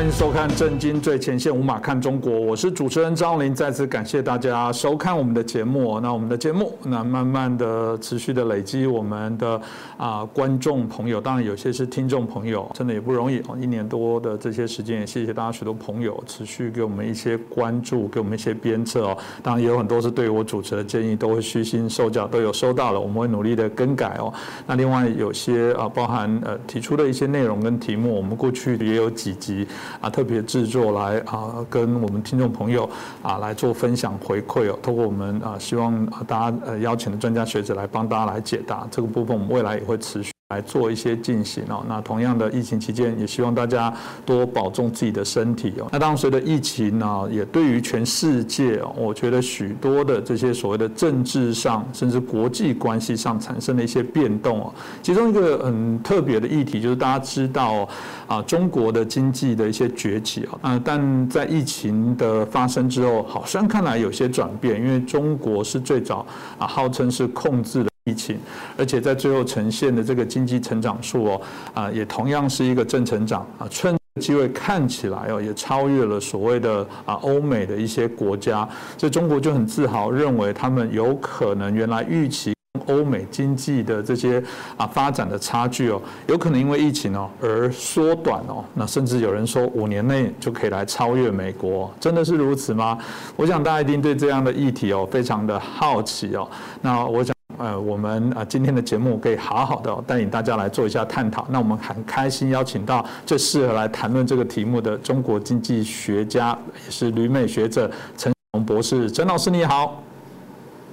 [0.00, 3.54] 欢迎收看《震惊最前线》，无马看中国，我是主持人张林。
[3.54, 6.00] 再次感谢大家收看我们的节目。
[6.00, 9.60] 那我们的节目，那慢慢的持续的累积我们的
[9.98, 13.42] 啊观众朋友，当然有些是听众朋友，真的也不容易。
[13.60, 19.18] 一年多的这些时间，也谢谢大家许多朋友持续给我们一些关注，给我们一些鞭策哦。
[19.42, 24.32] 当然也有很多是对我主持的建议，都会虚心受教，都有收到了，我们会努力的更改哦。
[24.66, 29.68] 那另外有些啊，包含呃提出的一些内容跟题目，我们过去也有几集。
[30.00, 32.88] 啊，特别制作来啊，跟我们听众朋友
[33.22, 34.78] 啊来做分享回馈哦。
[34.82, 40.32] 通过我们啊，希望大家呃邀请的专家学者来帮大家来解答这个部分，我们未来也会持续。
[40.50, 41.84] 来做一些进行哦。
[41.88, 43.92] 那同样的疫情期间，也希望大家
[44.26, 45.86] 多保重自己的身体哦。
[45.92, 54.74] 那当然，随着疫情呢，也对于全世界，我觉得许多的这些所谓的政治上，甚至国际关系上产生了一些变动哦。
[55.02, 57.88] 其中一个很特别的议题，就是大家知道
[58.26, 60.58] 啊，中国的经济的一些崛起啊。
[60.62, 66.26] 啊，但在疫情的发生之后，好像看来有些转变，因为中国是最早
[66.58, 67.89] 啊，号称是控制了。
[68.04, 68.38] 疫情，
[68.78, 71.40] 而且在最后呈现的这个经济成长数哦，
[71.74, 82.54] 啊，也同样是一个正成长啊，趁机会看起来哦，也超越了所谓的啊欧美的一些国家，所以中国就很自豪，认为他们有可能原来预期
[82.86, 84.42] 欧美经济的这些
[84.76, 92.98] 啊发展的差距哦，有可能因为疫情哦而缩短哦，那甚至有人说五年内就可以来超越美国，真的是如此吗？
[93.36, 96.48] 我想大家一定对这样的议题哦非常的好奇哦，
[96.80, 97.34] 那我想。
[97.60, 101.46] 呃，我们啊今天的节目可以好好的带领大家来做一下探讨。
[101.50, 109.10] 那我们很开心邀请到最适合来谈论这个题目的中国经济学家，也是旅美学者陈宏博士。
[109.10, 110.02] 陈老师你好。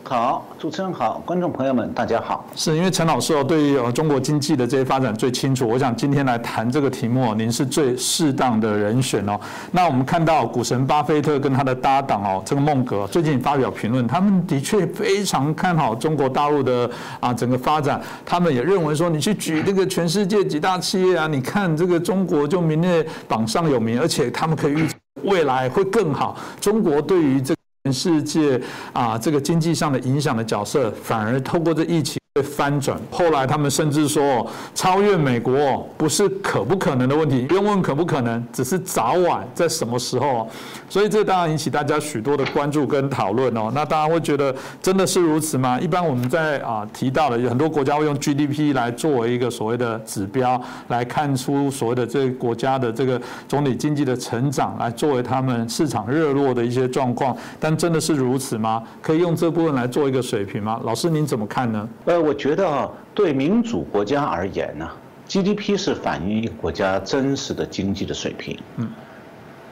[0.10, 2.46] 好，主持人好，观众朋友们大家好。
[2.56, 9.38] 是因为陈老师哦，对于呃中国经济的这些发展最清楚，我想今天来谈这个题目，您是最适当的人选哦。
[9.70, 16.90] 那我们看到股神巴菲特跟他的搭档哦，这个孟格最近发表评论，他们的确非常看好中国大陆的
[17.20, 18.02] 啊整个发展。
[18.26, 24.88] 他们也认为说，你去举那个全世界几大企业啊，你看这个中国就名列榜上有名，而且他们可以预
[25.24, 26.38] 未来会更好。
[26.62, 27.54] 中国对于这
[27.88, 28.62] 全世界
[28.92, 32.20] 啊，这个经济上的影响的角色，反而透过这疫情。
[32.38, 40.48] 会翻转，后来他们甚至说超越美国不是可不可能的问题，不用问可不可能，只是早晚在什么时候。
[40.88, 43.72] 所以这当然引起大家许多的关注跟讨论哦。
[43.74, 45.80] 那大家会觉得真的是如此吗？
[45.80, 57.36] 一般我们在啊提到的，有很多国家会用 GDP 来作为一个所谓的指标，来看出所谓的这个国家的这个总体经济的成长，来作为他们市场热络的一些状况。
[57.60, 58.84] 但真的是如此吗？
[59.02, 60.80] 可以用这部分来做一个水平吗？
[60.84, 61.90] 老师您怎么看呢？
[62.06, 62.27] 呃。
[62.28, 64.86] 我觉得啊，对民主国家而言呢
[65.30, 68.60] ，GDP 是反映一个国家真实的经济的水平。
[68.76, 68.90] 嗯。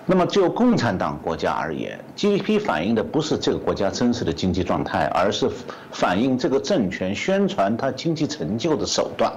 [0.06, 5.50] 那么就共产党国家而言，GDP 反映的不是这个国家真实的经济状态，而是
[5.92, 9.30] 反映这个政权宣传它经济成就的手段。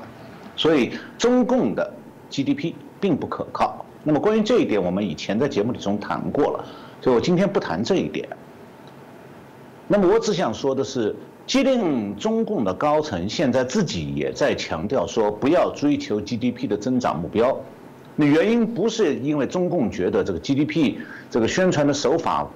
[0.54, 1.92] 所以中共的
[2.30, 3.84] GDP 并不可靠。
[4.04, 6.64] 那么关于这一点，我们以前在节目里中谈过了，
[7.00, 8.28] 所以我今天不谈这一点。
[9.88, 11.16] 那么我只想说的是。
[11.48, 17.58] 既令中共的高层现在自己也在强调说不要追求 GDP 的增长目标，
[18.16, 20.96] 那原因不是因为中共觉得这个 GDP
[21.30, 22.46] 这个宣传的手法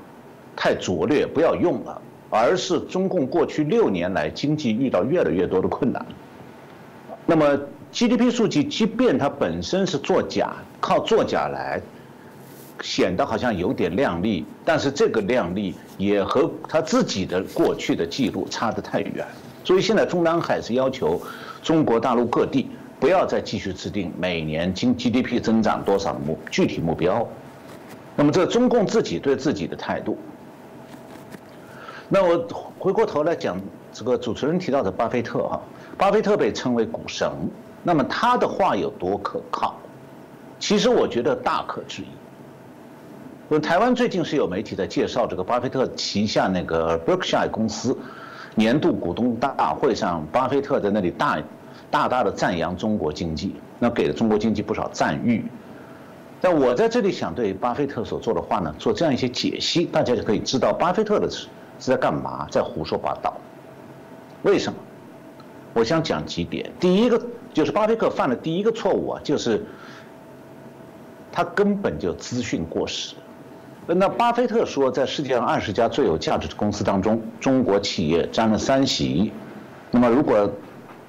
[0.55, 6.05] 太拙劣不要用了，而是中共过去六年来经济遇到越来越多的困难。
[7.25, 7.59] 那么
[7.91, 11.81] GDP 数据即便它本身是作假，靠作假来。
[12.83, 19.25] 显得好像有点靓丽，但是这个靓丽也和他自己的过去的记录差得太远。
[19.65, 21.23] 所以现在中南海是要求
[21.63, 27.27] 中国大陆各地不要再继续制定每年经 GDP 增长多少目具体目标。
[28.17, 30.19] 那么这中共自己对自己的态度。
[32.09, 32.47] 那我
[32.79, 33.57] 回过头来讲
[33.93, 35.63] 这个主持人提到的巴菲特哈，
[35.97, 37.31] 巴菲特被称为股神，
[37.85, 39.77] 那么他的话有多可靠？
[40.59, 42.07] 其实我觉得大可质疑。
[43.61, 47.97] 台湾最近是有媒体在介绍这个巴菲特旗下那个 Berkshire 公司
[48.55, 51.39] 年度股东大会上，巴菲特在那里大
[51.91, 55.45] 大大的赞扬中国经济，那给了中国经济不少赞誉。
[56.41, 61.47] 但我在这里想对巴菲特所做的话呢，做这样一些解析，大家就可以知道巴菲特的是
[61.79, 63.33] 是在干嘛，在胡说八道。
[64.43, 64.79] 为什么？
[65.73, 66.71] 我想讲几点。
[66.81, 67.21] 第一个
[67.55, 69.65] 就是巴菲特犯的第一个错误啊，就是
[71.31, 73.15] 他根本就资讯过时。
[73.87, 79.33] 那巴菲特说，在世界上二十家最有价值的公司当中，中国企业占了三席。
[79.91, 80.49] 那么，如果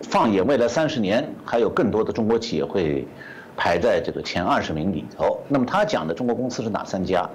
[0.01, 3.07] 放眼未来三十年，还有更多的中国企业会
[3.55, 5.39] 排在这个前二十名里头。
[5.47, 7.29] 那么他讲的中国公司是哪三家？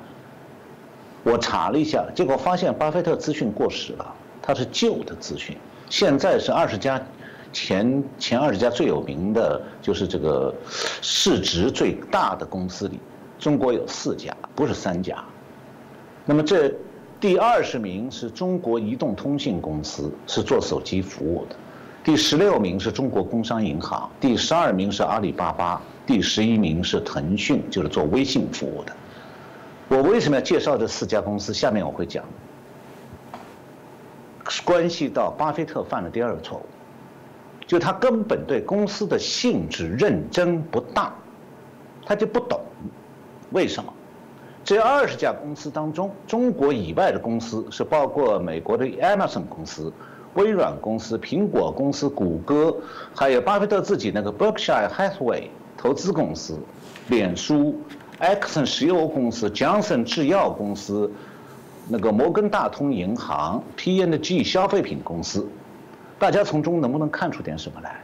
[1.22, 5.56] 我查了一下，结果发现巴菲特资讯过时了，他是旧的资讯。
[5.88, 7.00] 现在是二十家
[7.52, 10.52] 前前二十家最有名的，就是这个
[11.00, 13.00] 市值最大的公司里，
[13.38, 15.22] 中国有四家，不是三家。
[16.24, 16.74] 那么这
[17.20, 21.56] 第二十名是中国移动通信公司，是做手机服务的；
[22.04, 28.96] 第十六名是中国工商银行；第十二名是阿里巴巴；第十一名是腾讯，就是做微信服务的。
[29.88, 31.54] 我为什么要介绍这四家公司？
[31.54, 32.24] 下面我会讲，
[34.64, 36.66] 关系到巴菲特犯了第二个错误，
[37.66, 41.12] 就他根本对公司的性质认真不当，
[42.04, 42.60] 他就不懂
[43.50, 43.92] 为什么。
[44.64, 49.92] 这二十家公司当中，中国以外的公司是包括美国的 Amazon 公司、
[50.34, 52.76] 微软公司、苹果公司、谷歌，
[53.14, 55.44] 还有巴菲特自己那个 Berkshire Hathaway
[55.76, 56.58] 投资公司、
[57.08, 57.80] 脸书。
[58.20, 61.08] ，Axon 石油公司、Johnson 制药公司、
[61.88, 65.48] 那个摩根大通银行、P&G 消费品公司，
[66.18, 68.00] 大家从中能不能看出点什么来？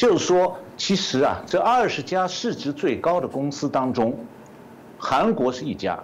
[0.00, 4.16] 就是说，其实啊，这二十家市值最高的公司当中，
[4.98, 6.02] 韩国是一家，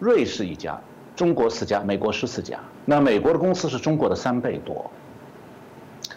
[0.00, 0.76] 瑞士一家，
[1.14, 2.58] 中国四家，美国十四家。
[2.84, 4.90] 那美国的公司是中国的三倍多。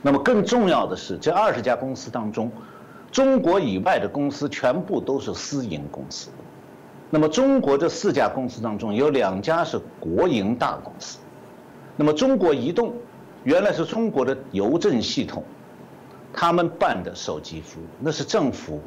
[0.02, 2.52] 那么更重要的是，这二十家公司当中。
[3.12, 6.32] 中国以外的公司全部都是私营公司，
[7.12, 11.20] 那么中国这四家公司当中有两家是国营大公司，
[11.98, 12.96] 那么中国移动
[13.44, 15.44] 原来是中国的邮政系统，
[16.34, 18.80] 他们办的手机服务那是政府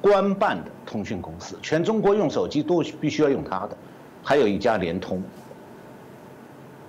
[0.00, 3.76] 官办的通讯公司，全中国用手机都必须要用它的，
[4.22, 5.22] 还有一家联通，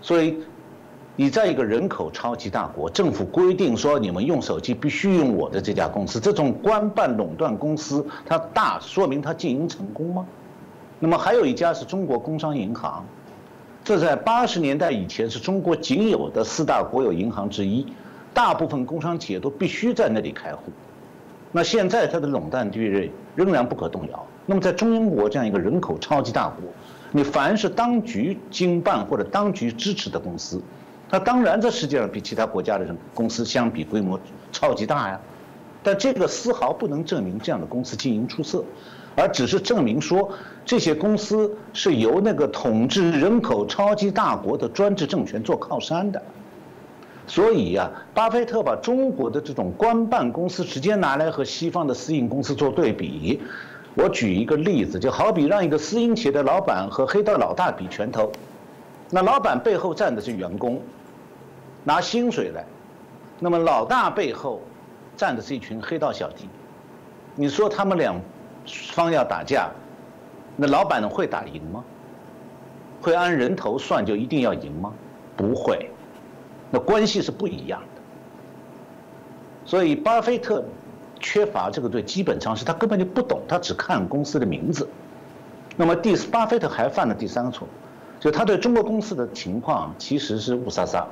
[0.01, 0.37] 所以。
[1.15, 10.25] 你在一个人口超级大国，政府规定说你们用手机必须用我的这家公司，这种官办垄断公司，它大说明它经营成功吗？
[10.97, 13.03] 那么还有一家是中国工商银行，
[13.83, 17.85] 这在八十年代以前是中国仅有的四大国有银行之一，
[18.33, 20.71] 大部分工商企业都必须在那里开户。
[21.51, 24.25] 那现在它的垄断地位仍然不可动摇。
[24.45, 26.63] 那么在中英国这样一个人口超级大国，
[27.11, 30.61] 你凡是当局经办或者当局支持的公司。
[31.09, 34.19] 它当然在世界上比其他国家的人公司相比规模
[34.51, 35.19] 超级大呀，
[35.81, 38.63] 但这个丝毫不能证明这样的公司经营出色，
[39.15, 40.31] 而只是证明说
[40.63, 46.21] 这些公司是由那个统治人口超级大国的专制政权做靠山的。
[47.29, 53.39] 所以呀，巴菲特把中国的这种官办公司直接拿来和西方的私营公司做对比。
[53.93, 58.31] 我举一个例子，就好比让一个私营企业的老板和黑道老大比拳头，
[59.11, 60.81] 那老板背后站的是员工。
[61.83, 62.65] 拿薪水来，
[63.39, 64.61] 那么老大背后
[65.15, 66.49] 站的是一群黑道小弟，
[67.35, 68.19] 你说他们两
[68.91, 69.69] 方要打架，
[70.55, 71.83] 那老板会打赢吗？
[73.01, 74.91] 会按人头算就一定要赢吗？
[75.37, 75.89] 不会，
[76.71, 78.01] 那关系是不一样的。
[79.65, 80.63] 所以巴菲特
[81.19, 84.87] 缺乏这个对基本常识，他根本就不懂，他只看公司的名字。
[85.75, 87.69] 那么第巴菲特还犯了第三个错误，
[88.19, 91.07] 就他对中国公司的情况其实是雾撒撒。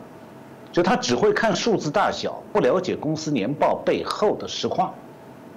[0.69, 4.93] 就他只会看数字大小，不了解公司年报背后的实况。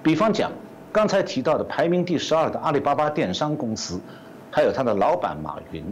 [0.01, 0.51] 比方讲，
[0.91, 3.99] 刚才提到的排名第十二的阿里巴巴电商公司，
[4.49, 5.83] 还有他的老板马云，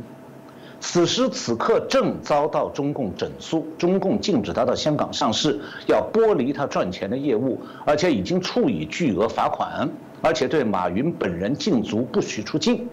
[0.79, 9.87] 此时此刻正遭到中共整肃，中共禁止他到香港上市，要剥离他赚钱的业务，而且已经处以巨额罚款，
[10.21, 12.87] 而且对马云本人禁足，不许出境。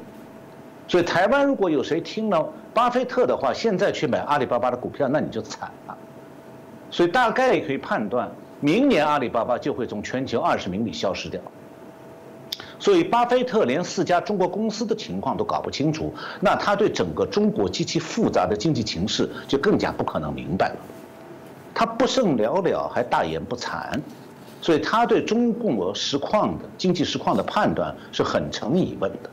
[0.89, 5.97] 所以，台湾如果有谁听了巴菲特的话，现在去买阿里巴巴的股票，那你就惨了。
[6.91, 11.41] 所以大概可以判断，明年阿里巴巴就会从全球二十名里消失掉。
[12.79, 20.77] 所以巴菲特连四家中国公司的情况都搞不清楚，那他对整个中国极其复杂的经济形势就更加不可能明白了。
[21.75, 24.01] 他不甚了了，还大言不惭，
[24.61, 29.31] 所以他对中共实况的经济实况的判断是很成疑问的。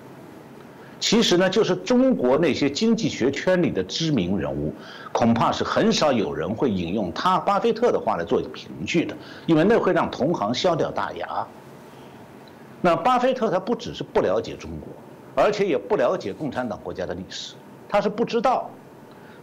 [1.00, 4.73] 其实呢，就是中国那些经济学圈里的知名人物，
[5.12, 9.13] 恐怕是很少有人会引用他巴菲特的话来做凭据的，
[9.45, 11.45] 因为那会让同行笑掉大牙。
[12.85, 14.89] 那巴菲特他不只是不了解中国，
[15.41, 17.53] 而且也不了解共产党国家的历史，
[17.87, 18.69] 他是不知道，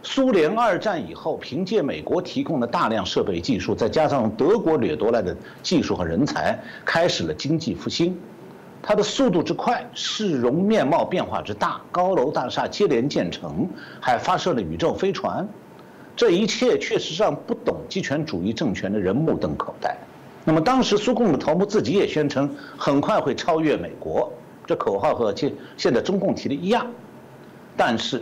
[0.03, 6.55] 苏联二战以后凭借美国提供的大量设备技术，再加上德国掠夺来的技术和人才，
[6.85, 8.15] 开始了经济复兴。
[8.83, 13.67] 它的速度之快，市容面貌变化之大，高楼大厦接连建成，
[13.99, 15.47] 还发射了宇宙飞船，
[16.15, 19.97] 这一切确实让不懂集权主义政权的人目瞪口呆。
[20.43, 24.31] 那么当时苏共的头目自己也宣称很快会超越美国，
[24.65, 26.85] 这口号和现现在中共提的一样。
[27.77, 28.21] 但是，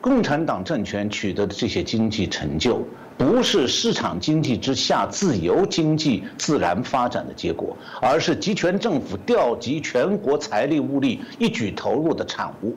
[0.00, 2.82] 共产党政权取得的这些经济成就，
[3.18, 12.74] 不是市场经济之下自由经济自然发展的结果，而是集权政府调集全国财力物力一举投入的产物。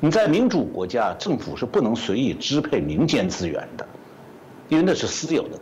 [0.00, 3.86] 你在民主国家，政府是不能随意支配民间资源的，
[4.68, 5.58] 因为那是私有的。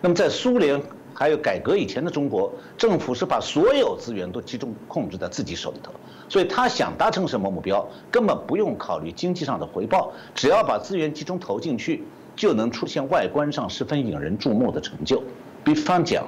[0.00, 0.80] 那么在苏联
[1.14, 5.90] 还有改革以前的中国，政府是把所有资源都集中控制在自己手里头，
[6.28, 12.04] 所以他想达成什么目标，根本不用考虑经济上的回报，只要把资源集中投进去，
[12.36, 15.22] 就能出现外观上十分引人注目的成就。
[15.64, 16.26] 比方讲，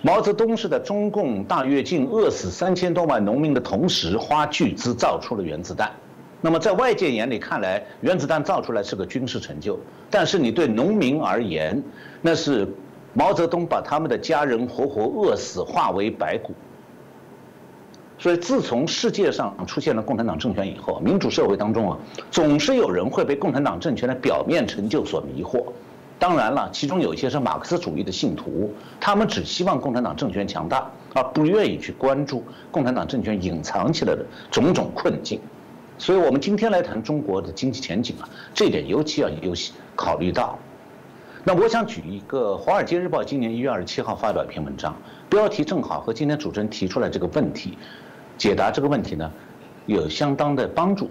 [0.00, 5.92] 毛泽东是在中共大跃进饿死三千多万农民的同时，花巨资造出了原子弹。
[6.44, 11.82] 那么在外界眼里看来，原子弹造出来是个军事成就，但是你对农民而言，
[12.20, 12.68] 那是
[13.14, 16.52] 毛泽东把他们的家人活活饿死，化为白骨。
[18.18, 21.96] 所以，自从世界上出现了共产党政权以后，民主社会当中啊，
[22.30, 25.64] 总是有人会被共产党政权的表面成就所迷惑。
[26.18, 28.70] 当然了，其中有一些是马克思主义的信徒，
[29.00, 35.40] 他们只希望共产党政权强大，而不愿意去关注共产党政权隐藏起来的种种困境。
[35.96, 39.54] 所以，我们今天来谈中国的经济前景啊，这一点尤其要有
[39.94, 40.58] 考虑到。
[41.44, 44.96] 那我想举一个《华尔街日报》今年一月二十七号发表一篇文章，
[45.28, 47.78] 标题正好和今天主持人提出来这个问题，
[48.36, 49.30] 解答这个问题呢，
[49.86, 51.08] 有相当的帮助。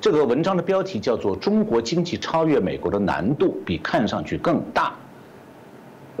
[0.00, 4.90] 这个文章的标题叫做《中国经济超越美国的难度比看上去更大》。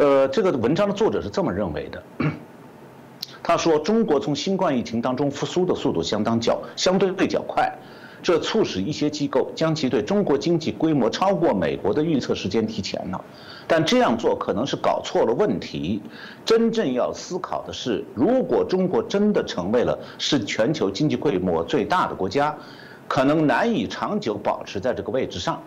[0.02, 2.02] 呃，这个文章的作者是这么认为的。
[3.46, 7.70] 他说：“中国从新冠疫情当中复苏的速度相当较相对较快，
[8.22, 13.22] 这促使一些机构将其对中国经济规模超过美国的预测时间提前了。
[13.68, 16.00] 但这样做可能是搞错了问题。
[16.42, 22.56] 真正要思考的是，如果中国真的成为了是全球经济规模最大的国家，
[23.06, 25.62] 可能难以长久保持在这个位置上。”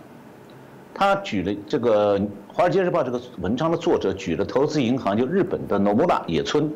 [0.95, 2.19] 他举了这个
[2.51, 6.73] 《华尔街日报》这个文章的作者举了投资银行，就日本的 Nomura 野村。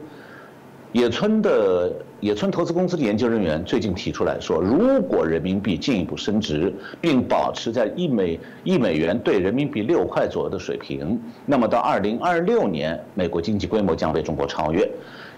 [0.93, 14.89] 野村的野村投资公司的研究人员最近提出来说，如果人民币进一步升值，并保持在一美一美元兑人民币六块左右的水平，那么到二零二六年，美国经济规模将被中国超越。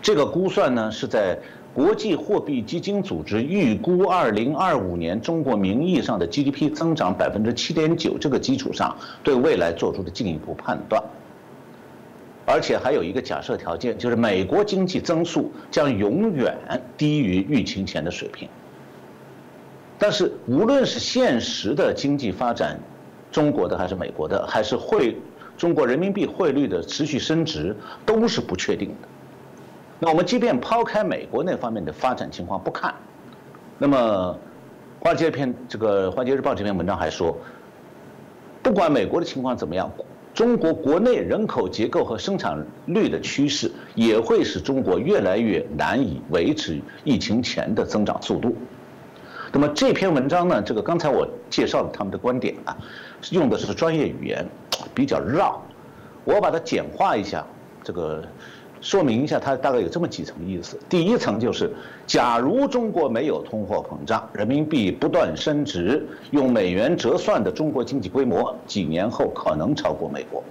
[0.01, 1.37] 这个估算呢，是在
[1.71, 11.01] 国际货币基金组织预估二零二五年中国名义上的 GDP 增长百分之七点九这个基础上，对未来做出的进一步判断。
[12.45, 16.57] 而且还有一个假设条件，就是美国经济增速将永远
[16.97, 18.49] 低于疫情前的水平。
[19.97, 22.77] 但是，无论是现实的经济发展，
[23.31, 25.15] 中国的还是美国的，还是汇
[25.57, 27.73] 中国人民币汇率的持续升值，
[28.05, 29.07] 都是不确定的。
[29.99, 32.93] 那我们即便抛开美国那方面的发展情况不看，
[33.77, 34.37] 那么
[34.99, 37.37] 华尔街篇这个《华尔街日报》这篇文章还说，
[38.61, 39.89] 不管美国的情况怎么样。
[40.33, 48.55] 中国国内人口结构和生产率的趋势也会使中国越来越难以维持疫情前的增长速度。
[49.51, 50.61] 那么这篇文章呢？
[50.61, 52.75] 这个刚才我介绍了他们的观点啊，
[53.31, 54.43] 用的是专业语言，
[54.95, 55.61] 比较绕，
[56.23, 57.45] 我把它简化一下，
[57.83, 58.23] 这个。
[58.83, 60.77] 说明一下，它大概有这么几层意思。
[60.89, 61.71] 第一层就是，
[62.05, 70.43] 假如中国没有通货膨胀，人民币不断升值，用美元折算的中国经济规模，几年后可能超过美国。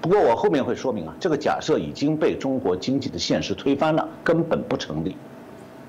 [0.00, 5.14] 不过我后面会说明啊，这个假设已经被中国经济的现实推翻了，根本不成立。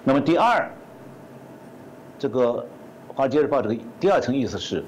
[0.03, 0.69] 那么第二，
[2.19, 2.67] 这个
[3.15, 4.83] 《华尔街日报》这个第二层意思是。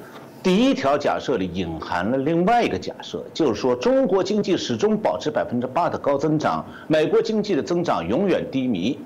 [0.48, 8.98] 第一条假设里隐含了另外一个假设，就是说中国经济始终保持百分之八的高增长，美国经济的增长永远低迷。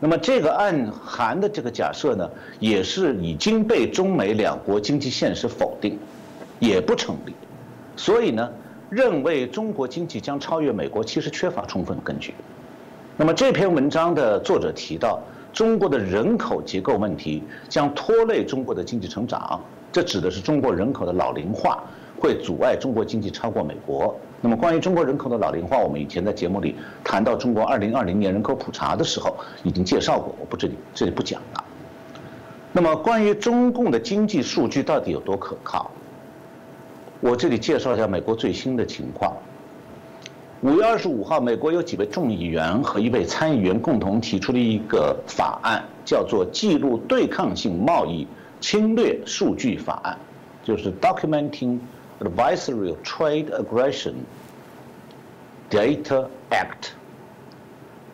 [0.00, 2.28] 那么这个暗含的这个假设呢，
[2.58, 5.96] 也是已经被中美两国经济现实否定，
[6.58, 7.32] 也不成立。
[7.94, 8.50] 所以呢，
[8.88, 12.34] 认为中国经济将超越美国，其实缺乏充分的根据。
[13.16, 19.60] 那么这篇文章的作者提到，中国的人口结构问题将拖累中国的经济成长。
[19.92, 21.82] 这指的是中国人口的老龄化
[22.18, 24.14] 会阻碍中国经济超过美国。
[24.40, 31.64] 那么，关于中国人口的老龄化，我们以前在节目里谈到中国2020年人口普查的时候已经介绍过，我不这里这里不讲了。
[32.72, 35.90] 那么，关于中共的经济数据到底有多可靠？
[37.20, 39.36] 我这里介绍一下美国最新的情况。
[40.62, 48.24] 五月二十五号，美国有几位众议员和一位参议员共同提出了一个法案，叫做《记录对抗性贸易》。
[48.60, 50.18] 侵略数据法案，
[50.62, 51.78] 就是 Documenting
[52.20, 54.12] Advisory Trade Aggression。
[55.70, 56.90] Data Act。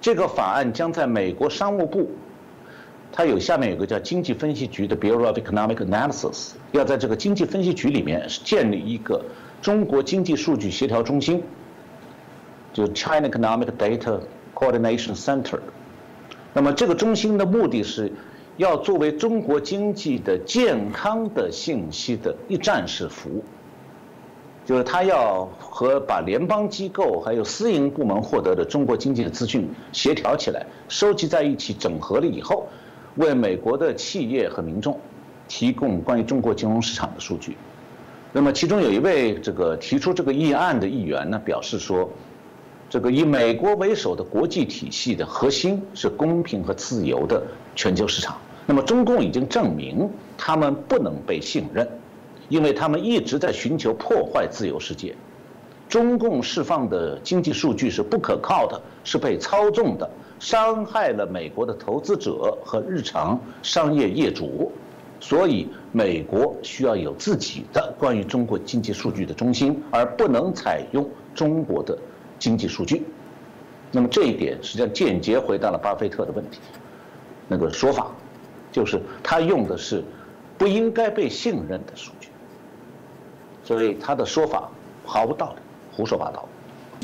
[0.00, 2.08] 这个法案将在美国商务部，
[3.10, 9.20] 它有下面有个叫经济分析局的 Bureau of Economic Analysis，要在这个经济分析局里面建立一个
[9.60, 11.42] 中国经济数据协调中心，
[12.76, 14.20] 就 China Economic Data
[14.54, 15.58] Coordination Center。
[16.52, 18.12] 那么这个中心的目的是，
[18.58, 23.42] 要作为中国经济的健康的信息的一站式服务。
[24.66, 32.68] 就是他要和把联邦机构还有私营部门获得的中国经济的资讯协调起来，收集在一起，整合了以后，
[33.14, 35.00] 为美国的企业和民众
[35.48, 37.56] 提供关于中国金融市场的数据。
[38.34, 42.10] 那么其中有一位这个提出这个议案的议员呢，表示说，
[42.88, 47.42] 这个以美国为首的国际体系的核心是公平和自由的
[47.74, 48.36] 全球市场。
[48.66, 51.88] 那么中共已经证明他们不能被信任。
[52.48, 55.12] 因为他们一直在寻求破坏自由世界，
[55.88, 64.70] 中共释放的经济数据是不可靠的，是被操纵的，伤害了美国的投资者和日常商业业主，
[65.18, 71.98] 所以美国需要有自己的关于中国经济数据的中心，而不能采用中国的
[72.38, 73.04] 经济数据。
[73.92, 76.60] 那么这一点实际上间接回答了巴菲特的问题，
[77.48, 78.10] 那个说法，
[78.72, 80.02] 就是他用的是
[80.58, 82.28] 不应该被信任的数据。
[83.62, 84.68] 所以他的说法
[85.04, 85.62] 毫无道理，
[85.96, 86.48] 胡说八道。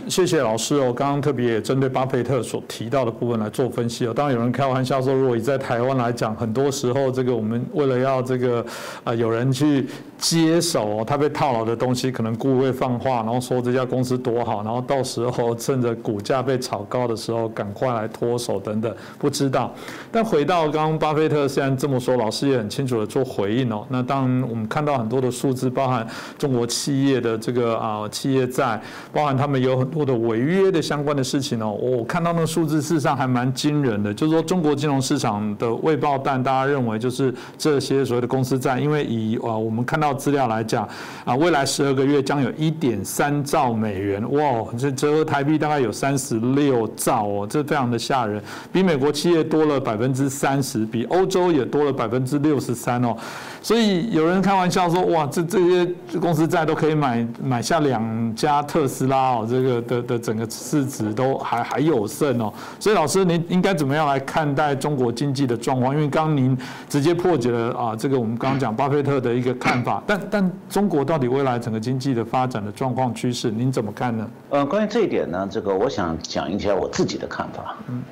[0.09, 4.13] 谢谢老师哦，刚刚特别也针对巴菲特所提到的部分来做分析哦。
[4.13, 8.65] 当然有人开玩笑说，如果你在台湾来讲，很多时候这个我们为了要这个
[9.05, 9.87] 啊有人去
[10.19, 19.73] 接手他被套牢的东西，可能故意会放话，然后说这家公司多好，然后到时候趁着股价被炒高的时候赶快来脱手等等，不知道。
[20.11, 23.87] 但回到刚刚巴菲特虽然这么说，老师也很清楚的做回应哦。
[23.89, 26.05] 那当我们看到很多的数字，包含
[26.37, 28.81] 中国企业的这个啊企业债，
[29.13, 29.92] 包含他们有很。
[29.93, 40.89] 很多的违约的相关的事情哦，我看到那个数字事实上还蛮惊人的，就是说中国金融市场的未爆弹，大家认为就是这些所谓的公司债，因为以啊我们看到资料来讲
[41.27, 53.15] 啊，未来十二个月将有一点三兆美元，哇，这折合台币大概有三十六兆哦，这非常的吓人，比美国企业多了百分之三十，比欧洲也多了百分之六十三哦。
[53.63, 62.53] 所以有人开玩笑说，哇，这这些公司债都可以买买下两家特斯拉哦，这个的的整个市值都还还有剩哦。
[62.81, 65.95] 所以老师，您应该怎么样来看待中国经济的状况？
[65.95, 70.03] 因为刚刚您直接破解了啊，这个我们刚刚讲巴菲特的一个看法。
[70.09, 74.29] 但但中国到底未来整个经济的发展的状况趋势，您怎么看呢？
[74.51, 77.77] 呃，关于这一点呢，这个我想讲一下我自己的看法。
[77.87, 78.03] 嗯，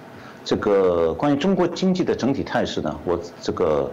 [0.45, 3.91] 这个关于中国经济的整体态势呢，我这个。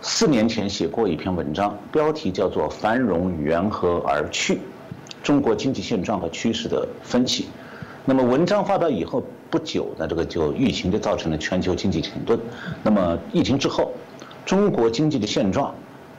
[0.00, 4.54] 四年前写过一篇文章，标题叫做《繁荣缘何而去》，
[5.22, 7.48] 中国经济现状和趋势的分析。
[8.04, 12.38] 那么文章发表以后不久呢，这个就疫情就造成了全球经济停顿。
[12.82, 13.92] 那么疫情之后，
[14.46, 15.74] 中国经济的现状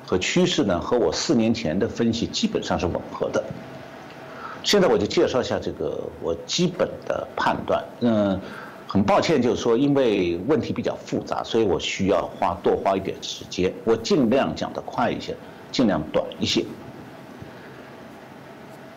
[0.06, 3.44] 和趋势呢，和我四年前的分析基本上是吻合的。
[4.62, 7.84] 现在我就介绍一下这个我基本的判断。
[8.02, 8.39] 嗯。
[8.91, 13.71] 很抱歉，就是说，因为问题比较复杂，所以我需要花多花一点时间。
[13.84, 15.38] 我尽量讲得快一些，
[15.71, 16.65] 尽量短一些。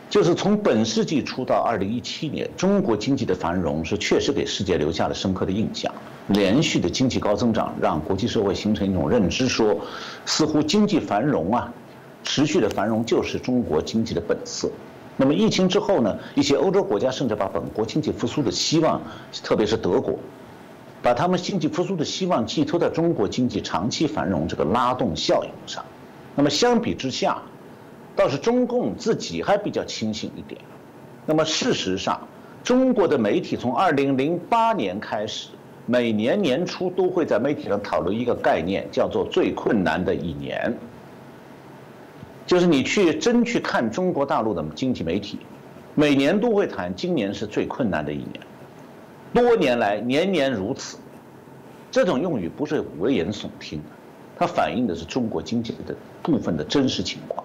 [0.08, 5.92] 就是从本世纪初到二零一七年，中国经济的繁荣是确实给世界留下了深刻的印象。
[6.28, 9.78] 连续的经济高增长，让国际社会形成一种认知，说
[10.24, 11.70] 似乎经济繁荣啊，
[12.24, 14.70] 持续的繁荣就是中国经济的本色。
[15.16, 16.18] 那么疫情之后呢？
[16.34, 19.00] 一些欧洲国家甚至把本国经济复苏的希望，
[19.44, 20.18] 特别是德国，
[21.02, 25.84] 把他们经济复苏的希望寄托在中国经济长期繁荣这个拉动效应上。
[26.34, 27.42] 那么相比之下，
[28.16, 30.60] 倒是中共自己还比较清醒一点。
[31.26, 32.20] 那么事实上，
[32.64, 35.50] 中国的媒体从2008年开始，
[35.84, 40.74] 每年年初都会在媒体上讨论一个概念，叫做“最困难的一年”。
[42.46, 45.38] 就是你去真去看中国大陆的经济媒体，
[45.94, 48.40] 每年都会谈今年是最困难的一年，
[49.32, 50.98] 多年来年年如此。
[51.90, 53.80] 这种用语不是危言耸听，
[54.38, 57.44] 它反映的是中国经济的部分的真实情况。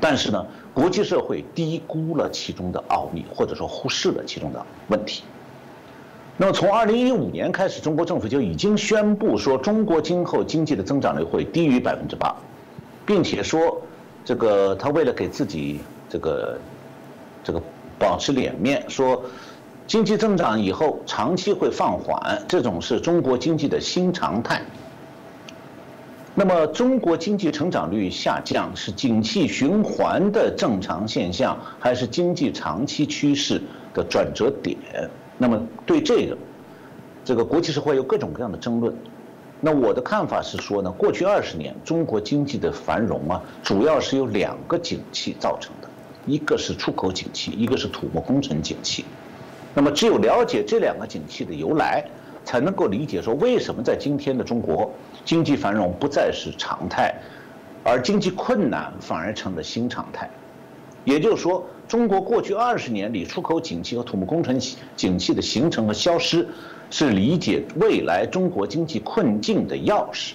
[0.00, 5.24] 但是呢，国际社会低估了其中的奥秘，或者说忽视了其中的问题。
[6.36, 12.36] 那么从二零一五年开始，中国政府就已经宣布说，中国今后经济的增长率会低于百分之八。
[13.06, 13.80] 并且说，
[14.24, 16.58] 这个他为了给自己这个
[17.44, 17.62] 这个
[17.98, 19.24] 保持脸面，说
[19.86, 24.60] 经济增长以后长期会放缓，这种是中国经济的新常态。
[26.38, 33.62] 那么，中国经济成长率下降是景气循环的正常现象，还是经济长期趋势
[33.94, 34.76] 的转折点。
[35.38, 36.36] 那么对这个，
[37.24, 38.94] 这个国际社会有各种各样的争论。
[39.60, 45.88] 那我的看法是说呢，过去二十年中国经济的繁荣啊，主要是由两个景气造成的，
[46.26, 49.04] 一个是出口景气，一个是土木工程景气。
[49.74, 52.04] 那么只有了解这两个景气的由来，
[52.44, 54.90] 才能够理解说为什么在今天的中国
[55.24, 57.14] 经济繁荣不再是常态，
[57.82, 60.28] 而经济困难反而成了新常态。
[61.04, 64.60] 也就是说，中国过去二十年里出口景气和土木工程
[64.96, 66.46] 景气的形成和消失。
[66.90, 70.32] 是理解未来中国经济困境的钥匙。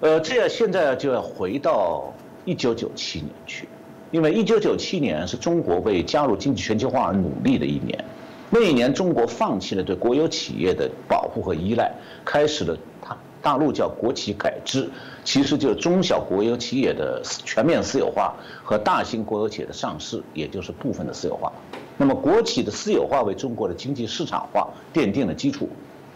[0.00, 2.12] 呃，这样现在就要回到
[2.44, 3.68] 一九九七年去，
[4.10, 8.04] 因为一九九七年是中国为加入经济全球化而努力的一年。
[8.50, 11.90] 那一年，中国放弃了对国有企业的保护和依赖，
[12.24, 14.90] 开始了大大陆叫国企改制，
[15.24, 21.50] 其实就是中小国有企业的全面私有化和大型国有企业的上市，也就是部分的私有化。
[21.96, 25.68] 那么，国企的私有化为中国的经济市场化奠定了基础。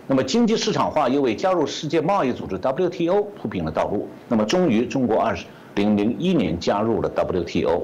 [0.09, 4.09] 那么，经济市场化又为加入世界贸易组织 WTO 铺平了道路。
[4.29, 5.37] 那么，终于，中国二
[5.75, 7.83] 零零一年加入了 WTO。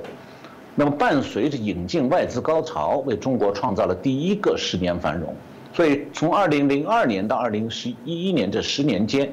[0.75, 5.35] 那么，伴随着引进外资高潮，为中国创造了第一个十年繁荣。
[5.75, 9.31] 所以，从二零零二年到二零十一一年这十年间，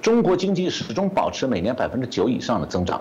[0.00, 3.00] 中国经济始终保持每年百分之九以上的增长。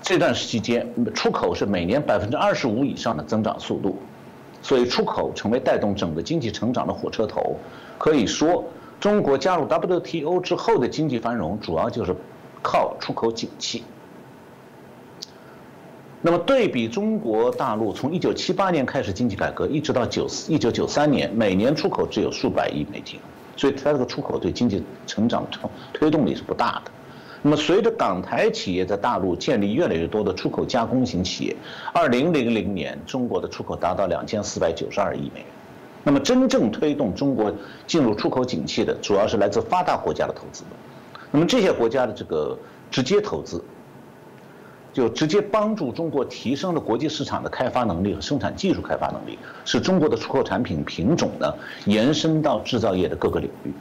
[0.00, 3.96] 这段时期间，出口是每年百分之二十五以上的增长速度。
[4.62, 7.56] 所以，出口成为带动整个经济成长的火车头。
[7.98, 8.64] 可以说，
[9.00, 12.14] 中国加入 WTO 之后的经济繁荣，主要就是
[12.62, 13.82] 靠出口景气。
[16.20, 23.18] 那么，对比中国大陆从1978年开始经济改革，一直到9 1993年，每年出口只有数百亿美金，
[23.56, 26.90] 所以它这个出口对经济成长推推动力是不大的。
[27.44, 31.56] 那么，随着港台企业在大陆建立越来越多的出口加工型企业，
[31.92, 35.46] 二零零零年中国的出口达到两千四百九十二亿美元。
[36.04, 37.52] 那么，真正推动中国
[37.84, 40.62] 进入出口景气的，主要是来自发达国家的投资。
[41.32, 42.56] 那么，这些国家的这个
[42.92, 43.60] 直接投资，
[44.92, 51.52] 就直接帮助中国提升了国际市场的开发能力和生产技术开发能力，使中国的出口产品品种呢
[51.86, 53.72] 延伸到制造业的各个领域。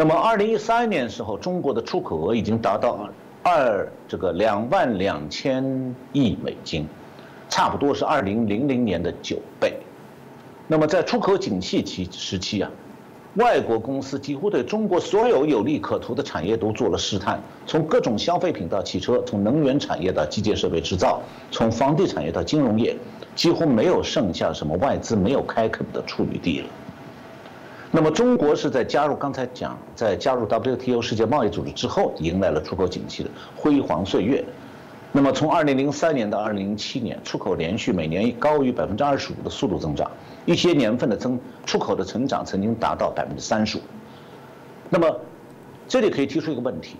[0.00, 3.08] 那么，二零一三年时候，中国的出口额已经达到
[3.42, 6.86] 二这个两万两千亿美金，
[7.48, 9.76] 差不多是二零零零年的九倍。
[10.68, 12.70] 那么，在出口景气期时期啊，
[13.34, 22.96] 外国公司几乎对中国所有有利可图的产业都做了试探，从各种消费品到汽车，从能源产业到机械设备制造，从房地产业到金融业，
[23.34, 26.66] 几乎没有剩下什么外资没有开垦的处女地了。
[27.90, 34.44] 那么，中国是在加入刚才讲，在加入 WTO 世界贸易组织之后，迎来了出口景气的辉煌岁月。
[35.10, 40.10] 那么，从2003年到2007年，出口连续每年高于百分之二十五的速度增长，
[40.44, 43.80] 一些年份的增出口的成长曾经达到百分之三十五。
[44.90, 45.20] 那么，
[45.88, 46.96] 这里可以提出一个问题：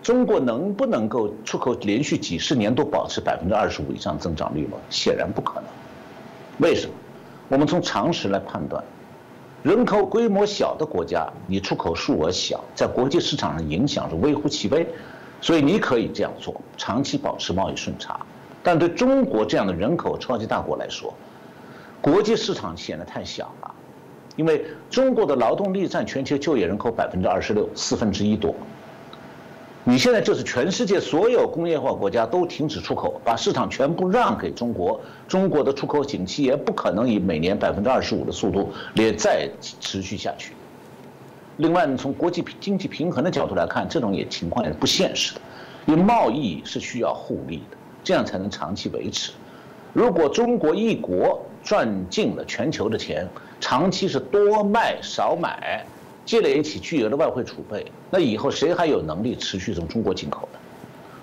[0.00, 4.78] 中国能不能够出口连续几十年都保持百分之二十五以上增长率吗？
[4.90, 5.64] 显然不可能。
[6.58, 6.92] 为什么？
[7.48, 8.80] 我们从常识来判断。
[9.62, 14.86] 人口规模小的国家，你出口数额小，在国际市场上影响是微乎其微，
[15.42, 18.18] 所以你可以这样做，长期保持贸易顺差。
[18.62, 21.12] 但对中国这样的人口超级大国来说，
[22.00, 23.70] 国际市场显得太小了，
[24.34, 28.54] 因为中国的劳动力占全球就业人口百分之二十六，四分之一多。
[29.84, 39.48] 你现在就是全世界所有工业化国家都停止出口，把市场全部让给中国，中国的出口景气也不可能以每年百分之二十五的速度也再
[39.80, 40.52] 持续下去。
[41.56, 45.40] 另外，从国际经济平衡的角度来看，这种也情况也是不现实的，
[45.86, 49.32] 因为贸易是需要互利的，这样才能长期维持。
[49.94, 53.26] 如果中国一国赚尽了全球的钱，
[53.60, 55.84] 长期是多卖少买。
[56.24, 60.58] 积累起巨额的外汇储备，那以后谁还有能力持续从中国进口呢？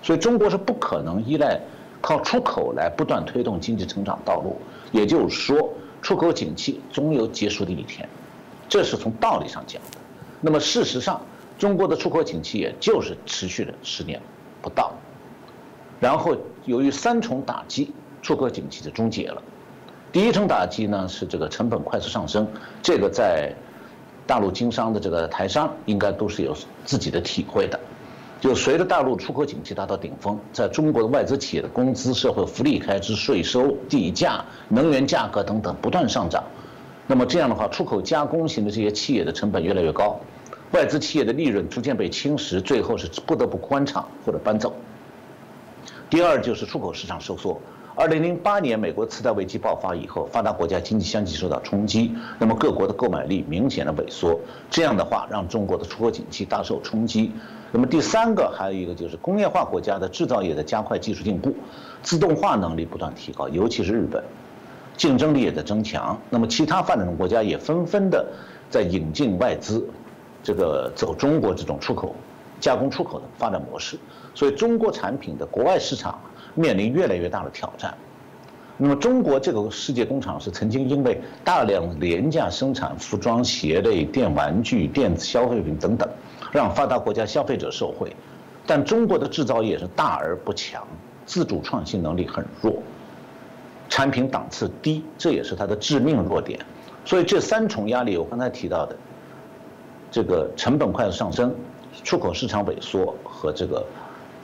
[0.02, 1.58] 所以中国是不可能依赖
[2.00, 4.60] 靠出口来不断推动经济成长道路。
[4.92, 8.08] 也就是说，出口景气总有结束的一天，
[8.68, 9.98] 这是从道理上讲的。
[10.40, 11.20] 那么事实上，
[11.58, 14.20] 中国的出口景气也就是持续了十年
[14.60, 14.92] 不到，
[16.00, 19.42] 然后由于三重打击，出口景气就终结了。
[20.12, 22.46] 第一重打击呢是这个成本快速上升，
[22.82, 23.54] 这个在。
[24.28, 27.80] 大陆经商的这个台商应该都是有自己的体会的，
[28.38, 36.44] 就随着大陆出口景气达到顶峰，在中国的外资企业的工资、社会福利开支、税收、地价、能源价格等等不断上涨，
[37.06, 40.20] 那么这样的话，出口加工型的这些企业的成本越来越高，
[40.72, 44.74] 外资企业的利润逐渐被侵蚀，最后是不得不关厂或者搬走。
[46.10, 47.58] 第二就是出口市场收缩，
[47.98, 54.38] 二零零八年美国次贷危机爆发以后，发达国家经济相继受到冲击，那么各国的购买力明显的萎缩，
[54.70, 57.32] 这样的话让中国的出口景气大受冲击。
[57.72, 61.52] 那么第三个还有一个就是工业化国家的制造业的加快技术进步，
[62.00, 64.22] 自动化能力不断提高，尤其是日本，
[64.96, 66.16] 竞争力也在增强。
[66.30, 68.24] 那么其他发展中国家也纷纷的
[68.70, 69.84] 在引进外资，
[70.44, 72.14] 这个走中国这种出口
[72.60, 73.98] 加工出口的发展模式，
[74.36, 76.16] 所以中国产品的国外市场。
[76.54, 77.94] 面临越来越大的挑战。
[78.80, 86.08] 那么，中国这个世界工厂是曾经因为大量廉价生产服装、鞋类、电玩具、电子消费品等等，
[86.52, 88.14] 让发达国家消费者受惠。
[88.64, 90.86] 但中国的制造业是大而不强，
[91.26, 92.80] 自主创新能力很弱，
[93.88, 96.60] 产品档次低，这也是它的致命弱点。
[97.04, 98.94] 所以，这三重压力，我刚才提到的，
[100.08, 101.52] 这个成本快速上升、
[102.04, 103.84] 出口市场萎缩和这个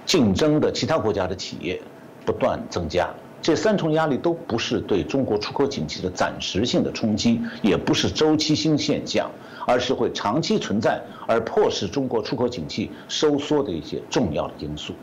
[0.04, 1.80] 竞争的其他国家的企业。
[2.24, 3.08] 不断增加，
[3.42, 9.30] 这三重压力都不是对中国出口景气的暂时性的冲击，也不是周期性现象，
[9.66, 14.94] 而是会长期存在而迫使中国出口景气收缩的一些重要的因素。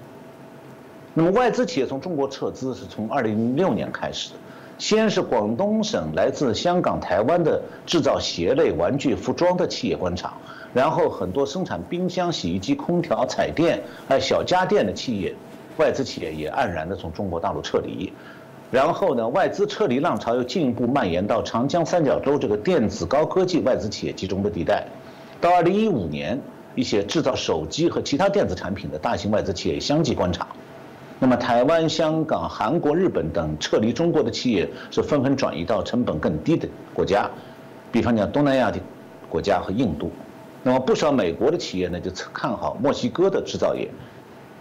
[1.14, 4.36] 那么，外资企业从中国撤资是从二零零六年开始的，
[4.78, 10.34] 先是广东省来自香港、台湾的制造鞋类、玩具、服装的企业关厂，
[10.74, 15.36] 然后很多生产冰箱、洗衣机、空调、彩电还有小家电的企业。
[15.78, 18.12] 外资企业也黯然地从中国大陆撤离，
[18.70, 24.86] 然后呢，外资撤离浪潮又进一步蔓延到长江三角洲这个电子高科技外资企业集中的地带。
[25.40, 26.40] 到二零一五年，
[26.76, 30.48] 一些制造手机和其他电子产品的大型外资企业相继关厂。
[31.20, 37.30] 那么，台湾、香港、韩国、日本等撤离中国的企业是纷纷转移到成本更低的国家，
[37.92, 38.80] 比方讲东南亚的
[39.30, 40.12] 国家和印度。
[40.64, 43.90] 那么，不少美国的企业呢就看好墨西哥的制造业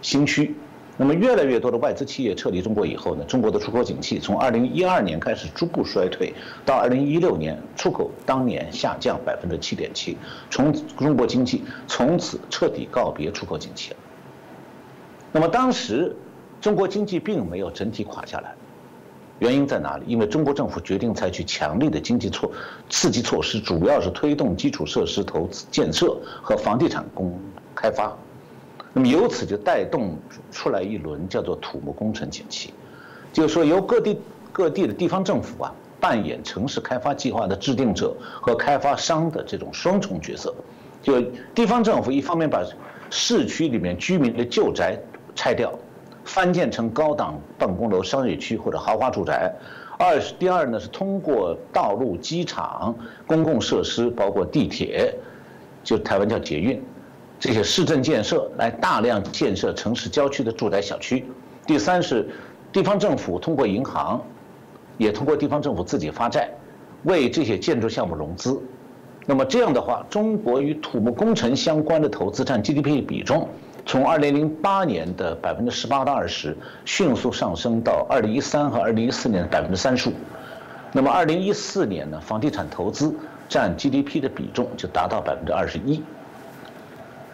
[0.01, 0.55] 新区。
[1.01, 6.31] 那么，越来越多的外资企业撤离中国以后呢，中国的出口景气从2012年开始逐步衰退，
[6.63, 10.15] 到2016年，出口当年下降百分之七点七，
[10.51, 13.97] 从中国经济从此彻底告别出口景气了。
[15.31, 16.15] 那么当时，
[16.61, 18.53] 中国经济并没有整体垮下来，
[19.39, 20.03] 原因在哪里？
[20.05, 22.51] 因为中国政府决定采取强力的经济措
[22.91, 27.35] 刺激措施，主要是推动基础设施投资建设和房地产工
[27.73, 28.15] 开发。
[28.93, 30.17] 那么由此就带动
[30.51, 32.73] 出来一轮叫做土木工程景气，
[33.31, 34.19] 就是说由各地
[34.51, 40.53] 各地的地方政府啊扮演城市开发计划的制定者和开发商的这种双重角色，
[41.01, 41.21] 就
[41.55, 42.61] 地方政府一方面把
[43.09, 44.97] 市区里面居民的旧宅
[45.35, 45.71] 拆掉，
[46.25, 49.49] 翻建成高档办公楼、商业区或者豪华住宅；
[49.97, 52.93] 二是第二呢是通过道路、机场、
[53.25, 55.13] 公共设施，包括地铁，
[55.83, 56.83] 就台湾叫捷运。
[57.41, 61.25] 这些市政建设来大量建设城市郊区的住宅小区。
[61.65, 62.29] 第三是，
[62.71, 64.21] 地方政府通过银行，
[64.99, 66.47] 也通过地方政府自己发债，
[67.01, 68.61] 为这些建筑项目融资。
[69.25, 73.49] 那么这样的话，中国与土木工程相关的投资占 GDP 的比重，
[73.87, 80.13] 从2008年的百分之十八到二十，迅速上升到2013和2014年的百分之三十五。
[80.91, 83.15] 那么2014年呢，房地产投资
[83.49, 86.03] 占 GDP 的比重就达到百分之二十一。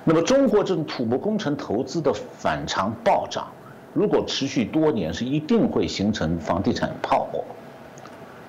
[0.10, 3.52] 那么，中国这种土木工程投资的反常暴涨，
[3.93, 7.43] 如果持续多年，是一定会形成房地产泡沫。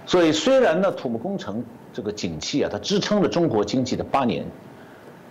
[0.06, 4.46] 所以，虽然呢，土木工程这个景气啊，它支撑了中国经济的八年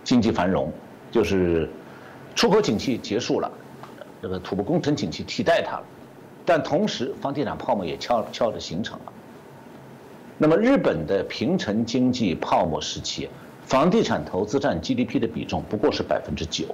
[0.04, 0.70] 经济繁荣，
[1.10, 1.66] 就是
[2.34, 3.50] 出口景气结束了，
[4.20, 5.82] 这个土木工程景气替代它了，
[6.44, 9.12] 但同时，房地产泡沫也悄悄地形成了。
[10.36, 13.30] 那么，日本的平成经济泡沫时期。
[13.68, 16.64] 房地产投资占 GDP 的比重不过是百分之九，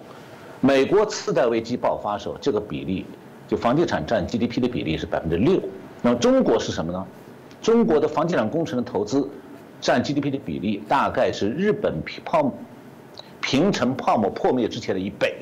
[0.61, 3.05] 美国次贷危机爆发时候，这个比例
[3.49, 5.61] 就房地产占 GDP 的比例是百分之六。
[6.03, 7.05] 那么中国是什么呢？
[7.61, 9.29] 中国的房地产工程的投资
[9.81, 12.55] 占 GDP 的比例大概是日本泡
[13.41, 15.35] 平成泡沫破灭之前的一倍，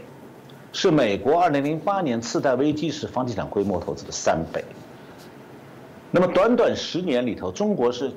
[0.73, 4.65] 是美国2008年次贷危机时房地产规模投资的三倍。
[6.11, 8.11] 那么短短十年里头，中国是。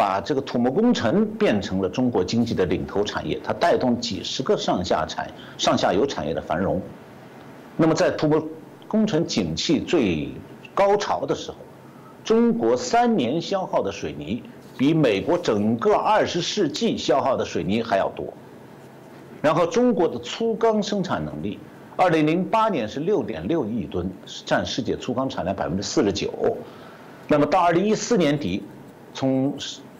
[0.00, 6.80] 把这个土木工程变成了中国经济的领头产业，它带动几十个上下产、上下游产业的繁荣。
[7.76, 8.48] 那么在土木
[8.88, 10.30] 工程景气最
[10.74, 11.58] 高潮的时候，
[12.24, 14.42] 中国三年消耗的水泥
[14.78, 18.24] 比美国整个二十世纪消耗的水泥还要多。
[19.42, 21.58] 然后中国的粗钢生产能力，
[21.96, 24.10] 二零零八年是六点六亿吨，
[24.46, 26.56] 占世界粗钢产量百分之四十九。
[27.28, 28.62] 那么到二零一四年底，
[29.12, 29.54] 从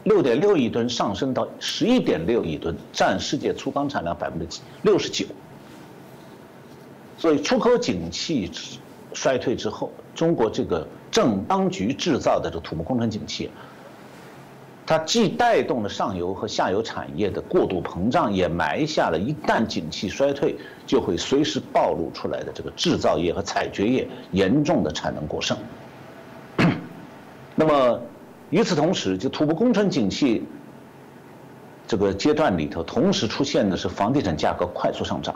[0.04, 5.26] 六点六亿吨上升到十一点六亿吨，占世界粗钢产量百分之六十九。
[7.18, 8.50] 所以出口景气
[9.12, 13.50] 衰退之后，中国这个正当局制造的这个土木工程景气，
[14.86, 25.54] 它既带动了上游和下游产业的过度膨胀，也埋下了一旦景气衰退就会随时暴露出来的这个制造业和采掘业严重的产能过剩。
[27.54, 28.00] 那么，
[28.50, 30.44] 与此同时，就土木工程景气
[31.86, 35.34] 这个阶段里头，同时出现的是房地产价格快速上涨。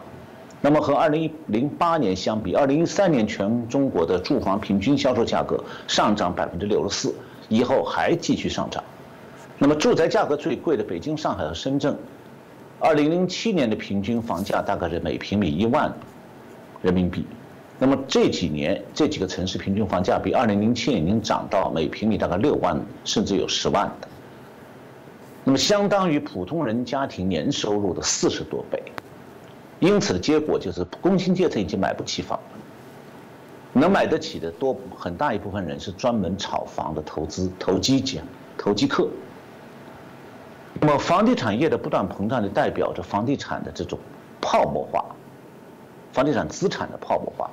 [0.61, 7.15] 那么和二零零八年相比，二零一三年全中国的住房平均销售价格上涨百分之六十四，
[7.49, 8.83] 以后还继续上涨。
[9.59, 11.97] 那么住宅价格最贵的北京、上海和深圳，
[12.81, 15.93] 二零零七年的平均房价大概是每平米一万
[16.83, 17.25] 人民币。
[17.79, 24.09] 那么这几年这几个城市平均房价比二零零七年已经涨到每平米大概六万，甚至有十万的。
[25.43, 28.83] 那么相当于普通人家庭年收入的四十多倍。
[29.81, 32.39] 因此的结果就是，工薪阶层已经买不起房。
[33.73, 38.23] 能买得起的多很大一部分人是专门炒房的投资投机家、
[38.57, 39.09] 投机客。
[40.81, 43.99] 那么房地产业的不断膨胀，就代表着房地产的这种
[44.41, 45.05] 泡沫化，
[46.13, 47.51] 房地产资产的泡沫化。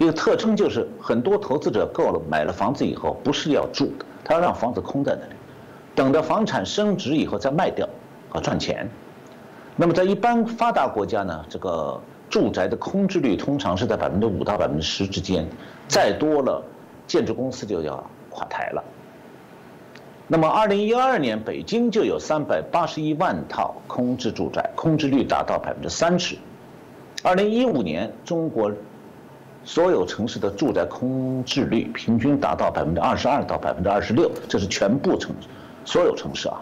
[0.00, 5.34] 一个特征就是，很多投资者购了买了房子以后，不是要住的，他要让房子空在那里，
[5.94, 7.86] 等到房产升值以后再卖掉，
[8.30, 8.88] 啊赚钱。
[9.76, 15.46] 那么在一般发达国家呢，这个住宅的空置率通常是在百分之五到百分之十之间，
[15.86, 16.64] 再多了，
[17.06, 18.82] 建筑公司就要垮台了。
[20.26, 26.38] 那么二零一二年北京就有三百八十一万套空置住宅，空置率达到百分之三十。
[27.22, 28.72] 二零一五年中国
[29.64, 35.34] 所有城市的住宅空置率平均达到百分之二十二到百分之二十六，这是全部城
[35.84, 36.60] 所有城市啊。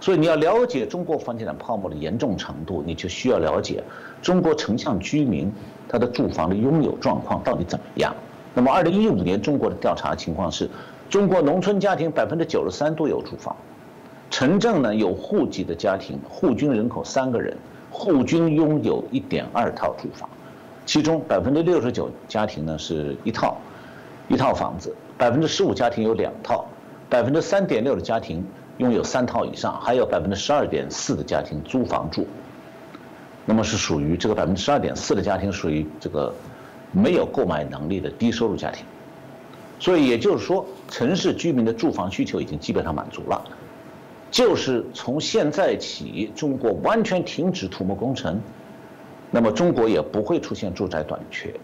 [0.00, 3.84] 所以你要了解中国房地产泡沫的严重程度，你就需要了解
[4.22, 5.52] 中国城乡居民
[5.86, 8.14] 他的住房的拥有状况到底怎么样。
[8.54, 10.68] 那么，二零一五年中国的调查情况是，
[11.10, 13.54] 中国农村家庭百分之九十三都有住房，
[14.30, 17.54] 城镇呢有户籍的家庭，户均人口三个人，
[17.90, 20.28] 户均拥有一点二套住房，
[20.86, 23.56] 其中百分之六十九家庭呢是一套，
[24.28, 26.66] 一套房子，百分之十五家庭有两套，
[27.08, 28.44] 百分之三点六的家庭。
[28.78, 32.26] 拥有三套以上，还有百分之十二点四的家庭租房住，
[33.44, 36.34] 那么是属于这个百分之十二点四的家庭属于这个
[36.90, 38.82] 没有购买能力的低收入家庭，
[39.78, 43.44] 所以也就是说，城市居民的住房需求已经基本上满足了，
[44.30, 48.40] 就是从现在起，中国完全停止土木工程，
[49.30, 51.54] 那么中国也不会出现住宅短缺，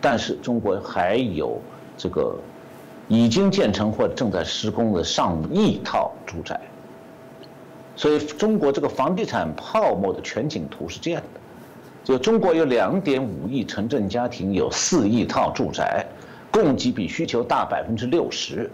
[0.00, 1.60] 但是中国还有
[1.96, 2.36] 这个。
[3.08, 6.60] 已经建成或正在施工的上亿套住宅，
[7.94, 11.40] 所以中国这个房地产泡沫的全景图是这样的：
[12.02, 16.04] 就中国有两点五亿城镇家庭，有四亿套住宅，
[16.50, 18.68] 供给比需求大百分之六十。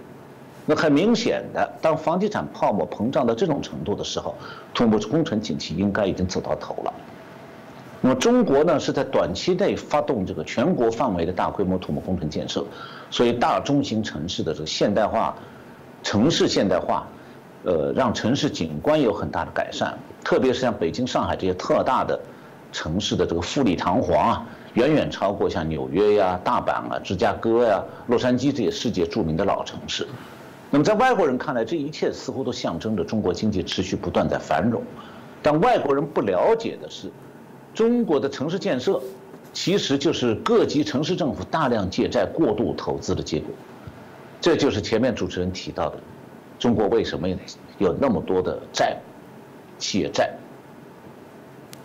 [0.64, 4.34] 那很明显的，当房地产泡沫膨胀到这种程度的时候，
[4.72, 6.94] 土木工程景气应该已经走到头了。
[8.04, 12.64] 那么中国呢，是在短期内发动这个全国范围的大规模土木工程建设，
[13.12, 15.36] 所以大中型城市的这个现代化，
[16.02, 17.06] 城市现代化，
[17.62, 19.96] 呃，让城市景观有很大的改善。
[20.24, 22.18] 特别是像北京、上海这些特大的
[22.72, 30.04] 城市的这个富丽堂皇啊，远远超过像纽约呀、大阪啊、芝加哥呀、洛杉矶这些世界著名的老城市。
[30.70, 34.82] 那么在外国人看来，这一切似乎都象征着中国经济持续不断在繁荣，
[35.40, 37.08] 但外国人不了解的是。
[37.74, 39.00] 中国的城市建设，
[39.52, 43.48] 其实就是各级城市政府大量借债、过度投资的结果。
[44.40, 45.98] 这就是前面主持人提到的，
[46.58, 47.28] 中国为什么
[47.78, 49.00] 有那么多的债务，
[49.78, 50.30] 企业债，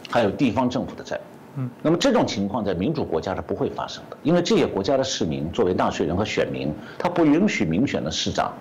[0.10, 1.20] 还有地方政府的债。
[1.56, 8.54] 嗯，那么这种情况在民主国家是不会发生的，因为这些国家的市民作为纳税人和选民，他不允许民选的市长，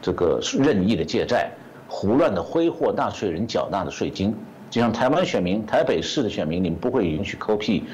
[0.00, 1.50] 这个任意的借债、
[1.86, 4.34] 胡乱的挥霍纳税人缴纳的税金。
[4.72, 7.84] 就像台湾选民、台北市的选民，你们不会允许抠屁，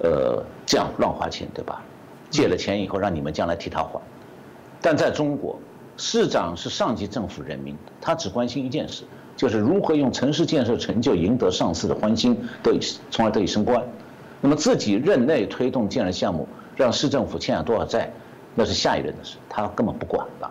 [0.00, 1.82] 呃，这样乱花钱，对吧？
[2.28, 3.98] 借了钱以后，让你们将来替他还。
[4.82, 5.58] 但在中国，
[5.96, 12.80] 市长是上级政府人民，他只关心一件事，就是如何用城市建设成就赢得上司的欢心，得以
[13.10, 13.82] 从而得以升官。
[14.42, 18.12] 那么自己任内推动建设项目，让市政府欠下多少债，
[18.54, 20.50] 那是下一任的事，他根本不管了。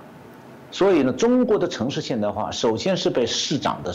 [0.72, 3.94] 所以呢，中国的城市现代化，首先是被市长的。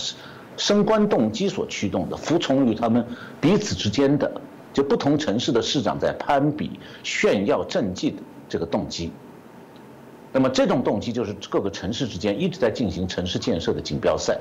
[0.61, 3.02] 升官动机所驱动的，服从于他们
[3.40, 4.30] 彼此之间的，
[4.74, 9.11] 就不同城市的市长在攀比、炫耀政绩的这个动机。
[10.30, 14.38] 那么这种动机就是各个城市之间一直在进行城市建设的锦标赛。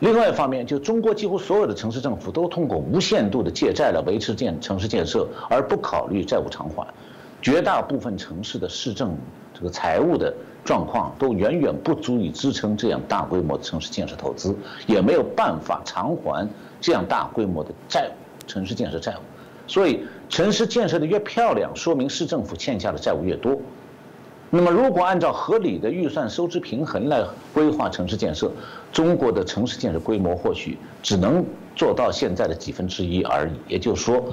[0.00, 6.86] 另外一方面，就中国几乎所有的城市政府都通过无限度的借债来维持建城市建设，而不考虑债务偿还。
[7.40, 9.16] 绝大部分城市的市政
[9.54, 10.34] 这个财务的
[10.64, 14.54] 状况都远远不足以支撑这样大规模的城市建设投资，
[14.86, 16.48] 也没有办法偿还
[16.80, 18.12] 这样大规模的债务，
[18.46, 19.20] 城市建设债务。
[19.66, 23.56] 所以，城市建设的越漂亮，说明市政府欠下的债务越多。
[24.50, 28.50] 那么，如果按照合理的预算收支平衡来规划城市建设，
[28.92, 31.44] 中国的城市建设规模或许只能
[31.76, 33.52] 做到现在的几分之一而已。
[33.68, 34.24] 也就是说，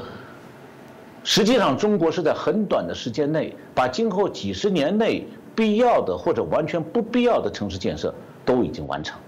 [1.24, 5.24] 实际上中国是在很短的时间内，把今后几十年内
[5.58, 8.14] 必要的或者完全不必要的城市建设
[8.46, 9.20] 都已经完成。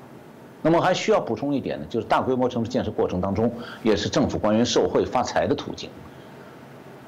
[0.62, 3.52] 那么还需要补充一点呢，就是大规模城市建设过程当中，
[3.82, 5.90] 也是政府官员受贿发财的途径。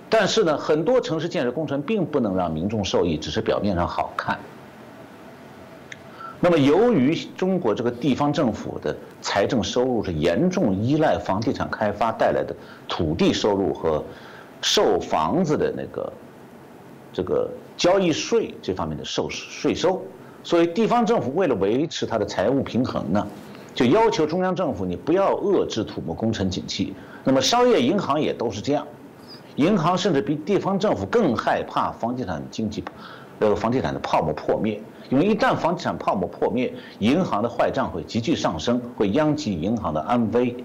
[0.10, 4.40] 但是呢，很多城市建设工程并不能让民众受益，只是表面上好看。
[6.40, 12.56] 那么，由于中国这个地方政府的财政收入是严重依赖房地产开发带来的
[12.88, 14.04] 土地收入和
[14.62, 16.12] 售房子的那个
[17.14, 20.02] 这个交易税这方面的收税收，
[20.44, 23.28] 所以地方政府为了维持它的财务平衡呢，
[23.76, 26.94] 就要求中央政府你不要遏制土木工程景气。
[27.24, 28.88] 那么，商业银行也都是这样。
[29.58, 32.84] 银行甚至比地方政府更害怕房地产经济，
[33.40, 34.82] 呃，房地产的泡沫破灭。
[35.10, 40.56] 因为一旦房地产泡沫破灭，银行的坏账会急剧上升，会殃及银行的安危。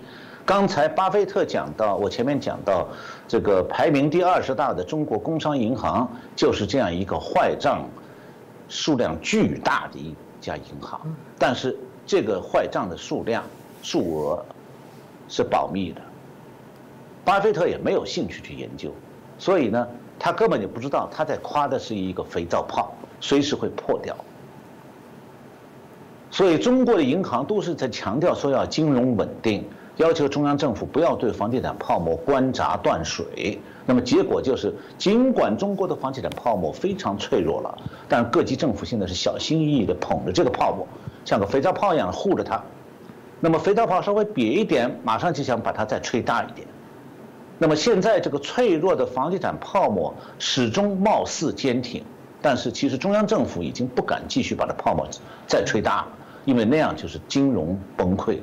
[0.47, 2.87] 刚才巴菲特讲到，我前面讲到，
[3.27, 7.85] 这个排名第二十大的中国工商银行就是这样一个坏账
[8.69, 11.01] 数量巨大的一家银行。
[11.37, 11.77] 但是
[12.07, 13.43] 这个坏账的数量、
[13.83, 14.47] 数额
[15.29, 16.01] 是保密的。
[17.25, 18.93] 巴菲特也没有兴趣去研究，
[19.37, 19.85] 所以呢，
[20.17, 24.17] 他根本就不知道他在夸的是一个肥皂泡，随时会破掉。
[26.31, 29.65] 所以中国的银行都是在强调说要金融稳定，
[29.97, 33.59] 要求中央政府不要对房地产泡沫关闸断水。
[33.87, 37.79] 那么结果就是，尽管中国的房地产泡沫非常脆弱了，
[38.09, 40.87] 但各级政府现在是小心翼翼地捧着这个泡沫，
[41.25, 42.63] 像个肥皂泡一样护着它。
[43.41, 46.67] 那么肥皂泡稍微瘪一点，马上就想把它再吹大一点。
[47.59, 52.05] 那么现在这个脆弱的房地产泡沫始终貌似坚挺，
[52.43, 55.09] 但是其实中央政府已经不敢继续把它泡沫
[55.47, 56.09] 再吹大了，
[56.45, 58.39] 因为那样就是金融崩溃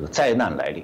[0.00, 0.82] 这个灾难来临。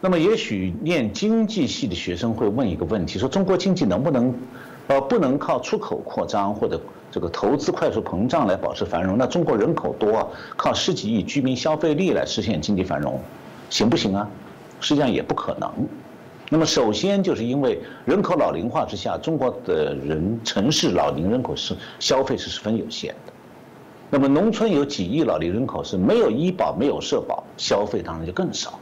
[0.00, 4.34] 那么也许念经济系的学生会问一个问题：说中国经济能不能，
[4.88, 9.16] 呃，不能靠出口扩张或者这个投资快速膨胀来保持繁荣？
[9.16, 13.20] 那中国人口多，靠十几亿居民消费力来实现经济繁荣，
[13.70, 14.28] 行不行啊？
[14.80, 15.72] 实际上也不可能。
[16.50, 23.31] 那么，首先就是因为人口老龄化之下，中国的人城市老龄人口是消费是十分有限的。
[24.14, 28.78] 那么，农村有几亿老龄人口是没有医保、没有社保，消费当然就更少。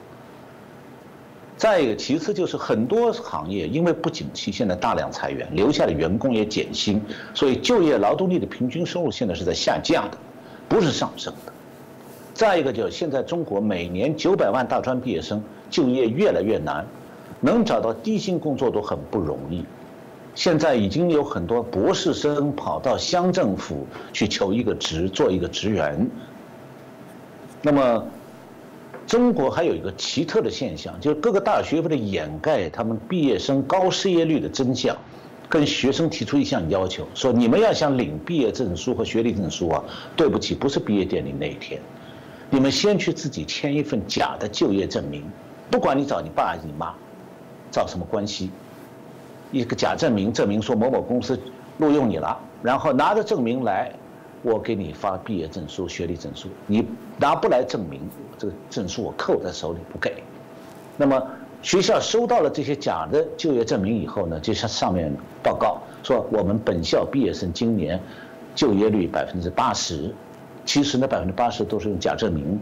[1.57, 7.01] 再一个，其次就是很多行业因为不景气，现在大量裁员，留下的员工也减薪，
[7.33, 10.19] 所以就业劳动力的平均收入现在是在下降的，
[10.69, 11.53] 不是上升的。
[12.35, 15.41] 再一个就是现在中国每年九百万大专毕业生。
[15.71, 16.85] 就业越来越难，
[17.41, 19.65] 能找到低薪工作都很不容易。
[20.41, 26.09] 现在已经有很多博士生跑到乡政府去求一个职，做一个职员。
[27.61, 28.07] 那么，
[29.07, 34.97] 中国还有一个奇特的现象，就是各个大学为了掩盖他们毕业生高失业率的真相，
[35.47, 39.85] 跟学生提出一项要求，说你们要想领毕业证书和学历证书啊，
[40.17, 41.79] 对不起，不是毕业典礼那一天，
[42.49, 45.23] 你们先去自己签一份假的就业证明。
[45.71, 46.95] 不管你找你爸你妈，
[47.71, 48.49] 找什么关系？
[49.53, 51.39] 一个假证明，证明说某某公司
[51.79, 53.93] 录用你了，然后拿着证明来，
[54.43, 56.49] 我给你发毕业证书、学历证书。
[56.67, 56.87] 你
[57.19, 58.01] 拿不来证明，
[58.39, 60.23] 这个证书我扣在手里不给。
[60.97, 61.21] 那么
[61.63, 68.01] 学校收到了这些假的就业证明以后呢，就向上面报告说，我们本校毕业生今年
[68.55, 70.15] 就业率百分之八十，
[70.65, 72.61] 其实呢百分之八十都是用假证明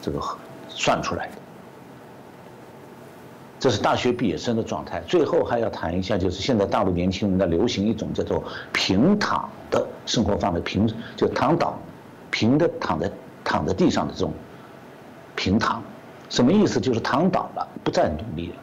[0.00, 0.20] 这个
[0.68, 1.32] 算出来的。
[3.60, 5.00] 这是大学毕业生的状态。
[5.06, 8.42] 最后还要谈一下，就是现在大陆年轻人在流行一种叫做
[8.72, 11.78] 平躺的生活方式，平就躺倒，
[12.30, 13.10] 平的躺在
[13.42, 14.32] 躺在地上的这种
[15.34, 15.82] 平躺，
[16.28, 16.80] 什么意思？
[16.80, 18.54] 就是躺倒了，不再努力了。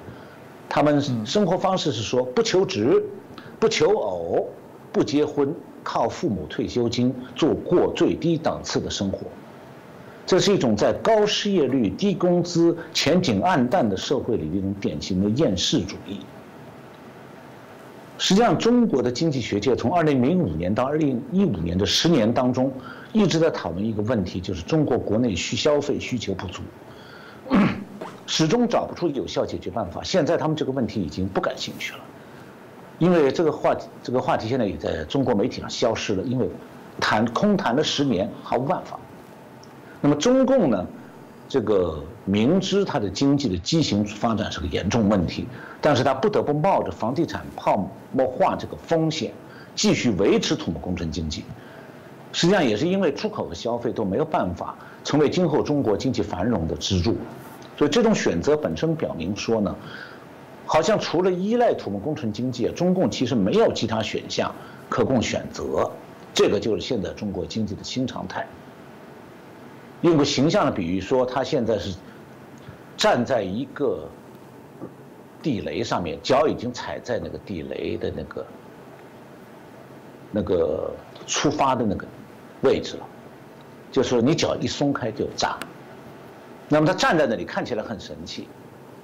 [0.70, 3.04] 他们生活方式是说不求职，
[3.60, 4.48] 不求偶，
[4.92, 9.20] 不结婚，靠父母退休金，做过最低档次的生活。
[10.26, 16.20] 这是一种在高失业率、低工资、前景暗淡的社会里的一种典型的厌世主义。
[18.18, 22.72] 实际上，中国的经济学界从2005年到2015年的十年当中，
[23.12, 26.62] 一直在讨论一个问题，就是中国国内需消费需求不足，
[28.26, 30.02] 始终找不出有效解决办法。
[30.02, 32.00] 现在他们这个问题已经不感兴趣了，
[32.98, 36.50] 因为这个话题这个话题现在也在中国媒体上消失了，因为
[37.02, 38.98] 谈空谈了十年毫无办法。
[40.06, 40.86] 那么中共呢，
[41.50, 45.48] 这个明知它的经济的畸形发展是个严重问题，
[45.82, 49.34] 但是他不得不冒着房地产泡沫化这个风险，
[49.74, 51.44] 继续维持土木工程经济。
[52.34, 57.18] 实际上也是因为出口和消费都没有办法成为今后中国经济繁荣的支柱，
[57.76, 59.76] 所以这种选择本身表明说呢，
[60.68, 64.54] 好像除了依赖土木工程经济，中共其实没有其他选项
[64.88, 65.90] 可供选择。
[66.32, 68.46] 这个就是现在中国经济的新常态。
[70.02, 71.96] 用个形象的比喻说，他现在是
[72.98, 74.08] 站在一个
[75.42, 78.46] 地雷上面，脚已经踩在那个地雷的那个
[80.32, 80.94] 那个
[81.26, 82.06] 出发的那个。
[82.62, 83.06] 位置了，
[83.92, 85.56] 就是说你脚一松开就炸。
[86.68, 88.48] 那么他站在那里看起来很神气，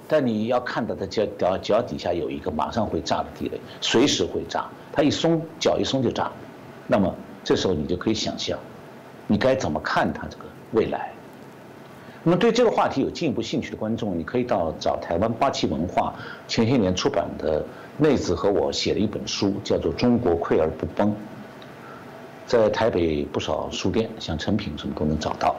[0.08, 4.66] 但你要看到他脚脚脚底下有一个马上会炸的地雷，随时会炸。
[4.90, 6.32] 他一松脚一松就炸。
[6.88, 7.14] 那么
[7.44, 8.58] 这时候你就可以想象，
[9.28, 11.10] 你该怎么看他这个未来。
[12.24, 16.14] 那么对这个话题有进一步兴趣的观众，你可以到找台湾八旗文化
[16.46, 17.64] 前些年出版的
[17.98, 21.08] 内子和我写的一本书，叫做《中国溃而不崩》。
[22.46, 25.56] 在台北不少书店，像成品什么都能找到。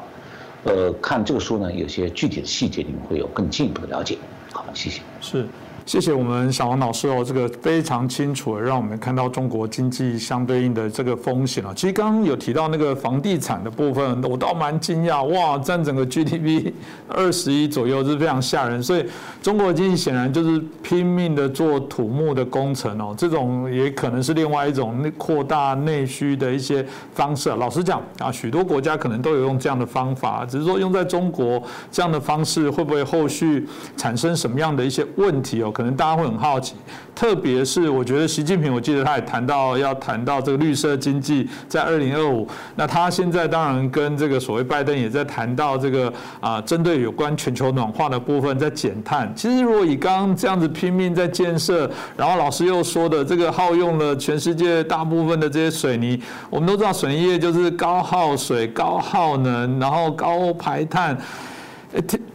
[0.64, 4.18] 呃，看这个书呢，有些具体的细节，你们会有更进一步的了解。
[4.54, 5.02] 好，谢谢。
[5.20, 5.46] 是。
[5.86, 11.74] 谢谢我们小王老师哦，这个非常清楚，让我们看到中国经济相对应的这个风险啊。
[11.76, 16.72] 其实刚刚有提到那个房地产的部分，我倒蛮惊讶，哇，占整个 GDP
[17.10, 18.82] 二十亿左右是非常吓人。
[18.82, 19.06] 所以
[19.42, 27.50] 中国经济显然就是拼命的做土木的工程哦，这种也可能是另外一种扩大内需的一些方式。
[27.50, 31.62] 老实讲啊，许多国家可能都有用这样的方法，只是说用在中国
[31.92, 33.68] 这样的方式会不会后续
[33.98, 35.72] 产生什么样的一些问题哦？
[35.74, 36.76] 可能大家会很好奇，
[37.16, 42.48] 特别是我觉得习近平，我记得他也谈到要谈到这个绿色经济在二零二五。
[42.76, 49.30] 那他现在当然跟这个所谓拜登也在谈到这个啊，针对有关全球暖化的部分在减碳。
[49.36, 61.18] 其实如果以刚刚这样子拼命在建设，然后老师又说的这个耗用了全世界大部分的这些水泥，我们都知道水泥业就是高耗水、高耗能，然后高排碳。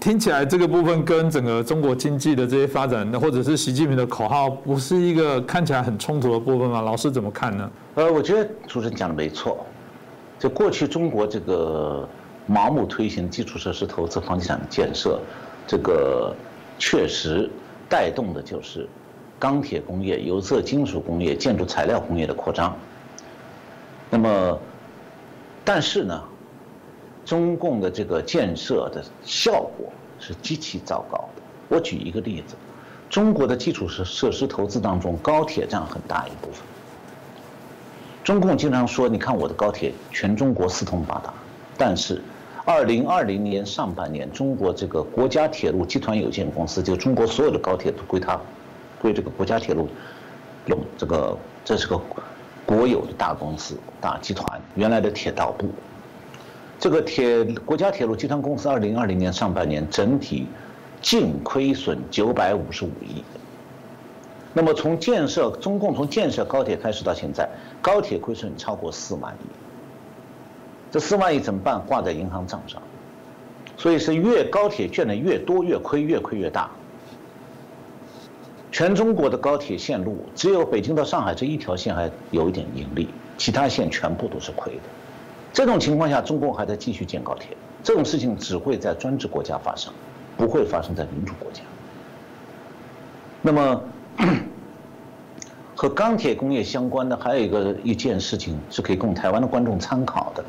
[0.00, 6.80] 听起来，这个部分跟整个中国经济的这些发展，或者是习近平的口号，不是一个看起来很冲突的部分吗？
[6.80, 7.68] 老师怎么看呢？
[7.96, 9.66] 呃，我觉得主持人讲的没错。
[10.38, 12.08] 就过去中国这个
[12.48, 15.20] 盲目推行基础设施投资、房地产建设，
[15.66, 16.32] 这个
[16.78, 17.50] 确实
[17.88, 18.88] 带动的就是
[19.36, 22.76] 钢铁工业、有色金属工业、建筑材料工业的扩张。
[24.10, 24.58] 那么，
[25.64, 26.22] 但是呢？
[27.28, 31.42] 中共的这个建设的效果是极其糟糕的。
[31.68, 32.54] 我举一个例子，
[33.10, 36.62] 中国的基础设设施投资当中，高铁占很大一部分。
[38.24, 41.34] 中共经常说：“你看我的高铁，全中国四通八达。”
[41.76, 42.22] 但是，
[42.64, 48.40] 二零二零年上半年，中国这个国家铁路集团有限公司，就中国所有的高铁都归它，
[48.98, 49.86] 归这个国家铁路
[50.64, 52.00] 用这个，这是个
[52.64, 55.68] 国有的大公司、大集团，原来的铁道部。
[56.78, 60.46] 这个铁国家铁路集团公司，二零二零年上半年整体
[61.00, 63.24] 净亏损九百五十五亿。
[64.54, 67.48] 那么从建设中共从建设高铁开始到现在，
[67.82, 69.46] 高铁亏损超过四万亿。
[70.90, 71.84] 这四万亿怎么办？
[71.84, 72.80] 挂在银行账上。
[73.76, 76.70] 所以是越高铁建的越多，越亏，越亏越大。
[78.70, 84.80] 全中国的高铁线路，只有北京到上海这一条线还有一点盈利，其他线全部都是亏的。
[85.58, 89.92] 这种情况下，中共还在继续建高铁，这种事情只会在专制国家发生，
[90.36, 91.62] 不会发生在民主国家。
[93.42, 93.82] 那么，
[95.74, 100.44] 和钢铁工业相关的还有一个一件事情是可以供台湾的观众参考的。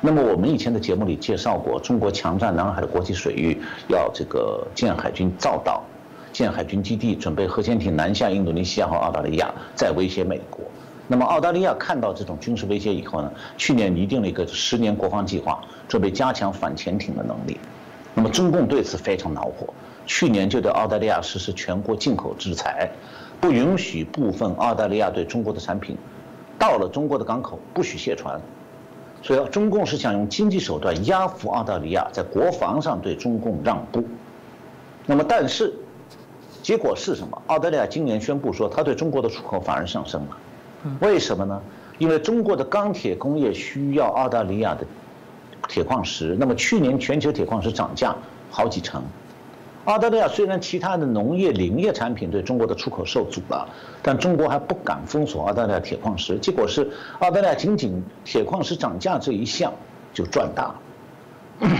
[0.00, 5.82] 那么我们以前的节目里介绍过，中国强占南海的国际水域，要这个建海军造岛，
[6.32, 10.40] 建海军基地，准备核潜艇南下印度尼西亚和澳大利亚，再威胁美。
[11.08, 17.58] 那么澳大利亚看到这种军事威胁以后呢，去年拟定了一个十年国防计划，准备加强反潜艇的能力。
[18.14, 19.72] 那么中共对此非常恼火，
[20.04, 22.90] 去年就对澳大利亚实施全国进口制裁，
[23.40, 25.96] 不允许部分澳大利亚对中国的产品
[26.58, 28.40] 到了中国的港口不许卸船。
[29.22, 34.04] 所以中共是想用经济手段压服澳大利亚，在国防上对中共让步。
[35.04, 35.72] 那么但是
[36.62, 37.42] 结果是什么？
[37.46, 40.36] 澳大利亚今年宣布说，它对中国的出口反而上升了。
[41.00, 41.60] 为什么呢？
[41.98, 44.86] 因为中国的钢铁工业需要澳大利亚的
[45.68, 48.14] 铁矿石，那么去年全球铁矿石涨价
[48.50, 49.02] 好几成。
[49.86, 53.68] 澳大利亚虽然其他的农业、林业产品对中国的出口受阻了，
[54.02, 56.36] 但中国还不敢封锁澳大利亚铁矿石。
[56.38, 59.72] 结果是澳大利亚仅仅铁矿石涨价这一项
[60.12, 60.74] 就赚大了。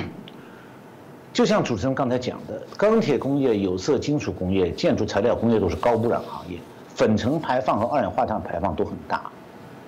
[1.32, 6.58] 就像主持人刚才讲的，钢铁工业、有色金属工业、建筑材料工业都是高污染行业，
[6.96, 9.30] 粉尘排放和二氧化碳排放都很大。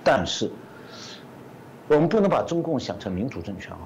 [0.03, 0.49] 但是，
[1.87, 3.83] 我们不能把中共想成民主政权啊。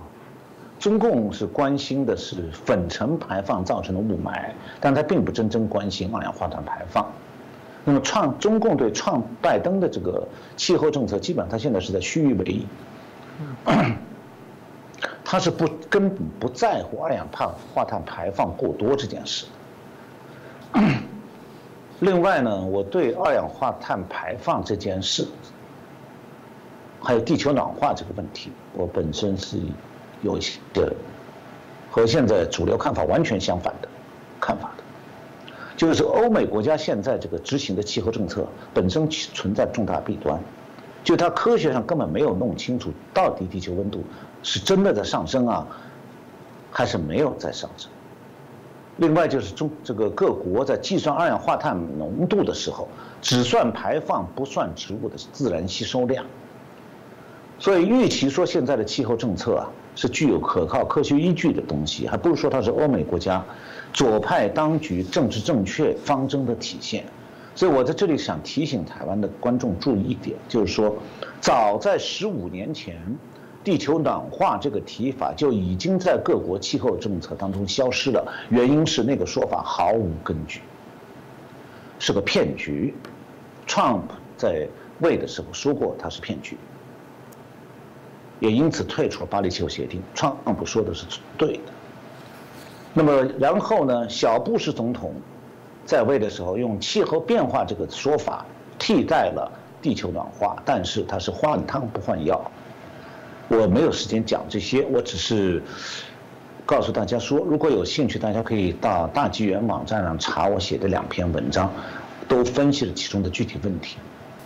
[0.79, 4.51] 中共是关心的是粉尘排放造成的雾霾，
[4.81, 7.09] 但他并不真正关心二氧化碳排放。
[7.85, 12.65] 那么创中共对创拜登的这个气候政策，基本上他现在是在虚与委
[13.65, 13.71] 蛇。
[15.25, 17.25] 他是不根本不在乎二氧
[17.73, 19.45] 化碳排放过多这件事。
[21.99, 25.27] 另外呢，我对二氧化碳排放这件事，
[27.01, 29.59] 还有地球暖化这个问题，我本身是。
[30.21, 30.57] 有一些
[31.91, 33.89] 和现在主流看法完全相反的
[34.39, 34.83] 看法的，
[35.75, 40.41] 就是欧美国家现在这个执行的气候政策本身存在重大弊端，
[41.03, 44.01] 就它科学上根本没有弄清楚到底地球温度
[44.43, 45.67] 是真的在上升啊，
[46.71, 47.91] 还是没有在上升。
[48.97, 52.87] 另外就是中这个各国在计算二氧化碳浓度的时候，
[53.21, 56.25] 只算排放不算植物的自然吸收量，
[57.59, 59.69] 所以与其说现在的气候政策啊。
[59.95, 63.45] 是具有可靠科学依据的东西，还不如说它是欧美国家
[63.93, 67.05] 左派当局政治正确方针的体现。
[67.53, 70.95] 所以我在这里想提醒台湾的观众注意一点，就是说，
[71.39, 72.99] 早在十五年前，
[73.63, 78.27] 地球暖化这个提法就已经在各国气候政策当中消失了。
[78.49, 80.61] 原因是那个说法毫无根据，
[81.99, 82.93] 是个骗局。
[83.65, 84.01] Trump
[84.35, 84.67] 在
[84.99, 86.57] 位的时候说过，它是骗局。
[88.39, 90.03] 也因此退出了巴黎气候协定。
[90.13, 91.05] Trump 说的是
[91.37, 91.71] 对的。
[92.93, 94.09] 那么然后呢？
[94.09, 95.13] 小布什总统
[95.85, 98.45] 在位的时候用气候变化这个说法
[98.77, 99.49] 替代了
[99.81, 102.51] 地球暖化，但是他是换汤不换药。
[103.49, 105.61] 我没有时间讲这些，我只是
[106.65, 111.71] 告诉大家说，如果有兴趣，大家可以到大纪元网站上查我写的两篇文章，
[112.27, 113.97] 都分析了其中的具体问题。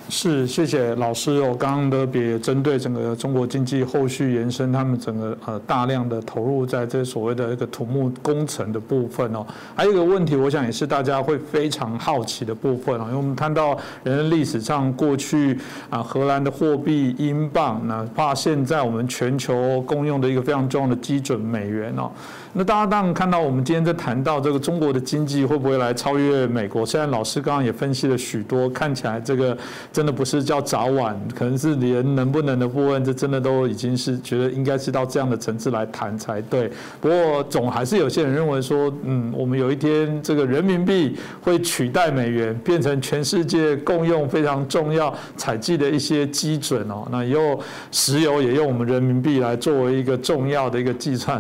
[0.09, 1.53] 是，谢谢老师哦。
[1.59, 9.45] 刚刚特别针对整个中国经济后续延伸，他们整个呃大量的投入在这所谓的一个土木工程的部分哦。
[9.75, 22.09] 还有一个问题，我想也是大家会非常好奇的部分哦，因为我们看到人类历史上过去啊，荷兰的货币英镑，哪怕现在我们全球共用的一个非常重要的基准美元哦。
[22.57, 26.83] 那大家当然看到，我们今天在谈到这个中国的经济会不会来超越美国？
[26.83, 29.55] 虽然老师刚刚也分析了许多，看起来这个
[29.93, 36.67] 真的不是叫早晚，可能是连能不能的部分，这真的都已经是觉得应该是到这样的层次来谈才对。
[36.99, 47.07] 不过总还是有些人认为说，嗯，我们有一天这个人民币会取代美元，变成全世界共用非常重要采集的一些基准哦。
[47.11, 47.59] 那以后
[47.91, 51.39] 石油也用我们人民币来作为一个重要的一个计算。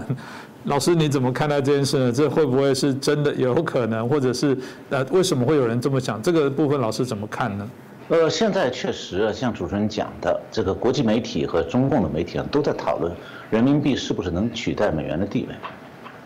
[0.67, 2.11] 老师，你怎么看待这件事呢？
[2.11, 4.57] 这会不会是真的有可能，或者是
[4.89, 6.21] 呃，为什么会有人这么想？
[6.21, 7.69] 这个部分老师怎么看呢？
[8.09, 13.15] 呃，现在确实像主持人讲的，这个国际媒体和中共的媒体都在讨论
[13.49, 15.55] 人民币是不是能取代美元的地位。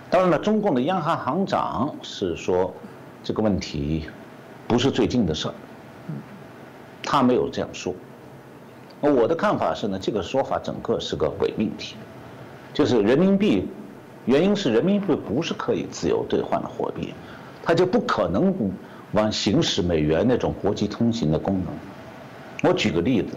[0.09, 2.73] 当然了，中共的央行行长是说
[3.23, 4.07] 这个问题
[4.67, 5.53] 不是最近的事儿，
[7.03, 7.93] 他没有这样说。
[9.01, 11.95] 我的看法是呢，这个说法整个是个伪命题，
[12.73, 13.67] 就是人民币。
[14.25, 17.13] 原因是人民币不是可以自由兑换的货币，
[17.63, 18.53] 它就不可能
[19.13, 22.69] 往行使美元那种国际通行的功能。
[22.69, 23.29] 我举个例子，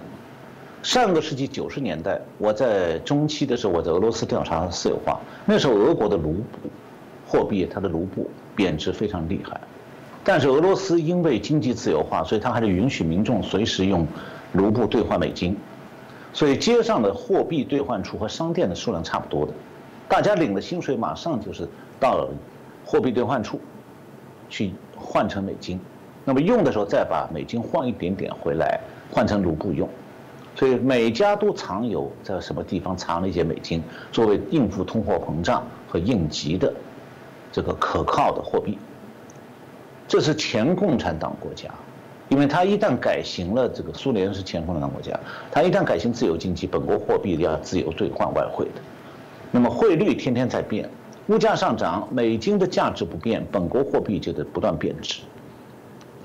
[0.83, 6.69] 上个世纪九十年代，我在中期的时候，我在俄罗斯调查私有化，那时候俄国的卢布
[7.27, 9.59] 货币，它的卢布贬值非常厉害，
[10.23, 14.07] 但是俄罗斯因为经济自由化，所以它还是允许民众随时用
[14.53, 15.57] 卢布兑换美金，
[16.35, 19.53] 所以街上的货币兑换处和商店的数量差不多的。
[20.09, 22.29] 大家领了薪水，马上就是到
[22.85, 23.61] 货币兑换处
[24.49, 25.81] 去换成美金，
[26.25, 28.79] 那么用的时候再把美金换一点点回来
[29.11, 29.89] 换成卢布用，
[30.55, 33.83] 所以每家都藏有在什么地方藏了一些美金，
[34.13, 36.73] 作为应付通货膨胀和应急的
[37.51, 38.79] 这个可靠的货币。
[40.07, 41.71] 这是前共产党国家，
[42.29, 45.19] 因为他一旦改行了这个苏联是前共产党国家，
[45.51, 48.83] 他一旦改行自由经济，本国货币要自由兑换外汇的。
[49.55, 50.91] 那么汇率天天在变，
[51.29, 55.21] 物价上涨，美金的价值不变，本国货币就得不断贬值。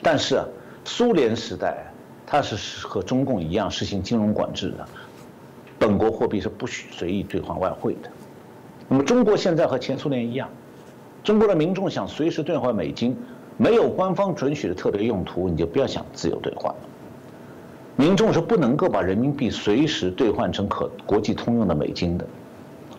[0.02, 0.42] 但是，
[0.84, 1.94] 苏联时代
[2.26, 4.84] 它是和中共一样实行金融管制的，
[5.78, 8.10] 本国货币是不许随意兑换外汇的。
[8.88, 10.50] 那么中国现在和前苏联一样，
[11.24, 13.16] 中国的民众想随时兑换美金，
[13.58, 16.74] 没有官方准许的特别用途，你就不要想自由兑换。
[17.96, 22.26] 民众是不能够把人民币随时兑换成可国际通用的美金的。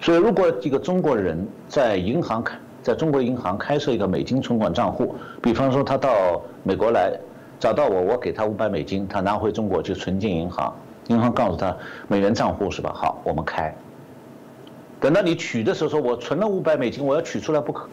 [0.00, 7.12] 所以，如果一个中国人在银行开，在中国银行开设一个美金存款账户，比方说他到美国来
[7.58, 10.74] 找到我，我给他五百美金，他拿回中国去存进银行，
[11.08, 11.76] 银行告诉他
[12.08, 12.90] 美元账户是吧？
[12.94, 13.74] 好，我们开。
[14.98, 17.86] 等到你取的时候，说我存了五百美金，我要取出来不可，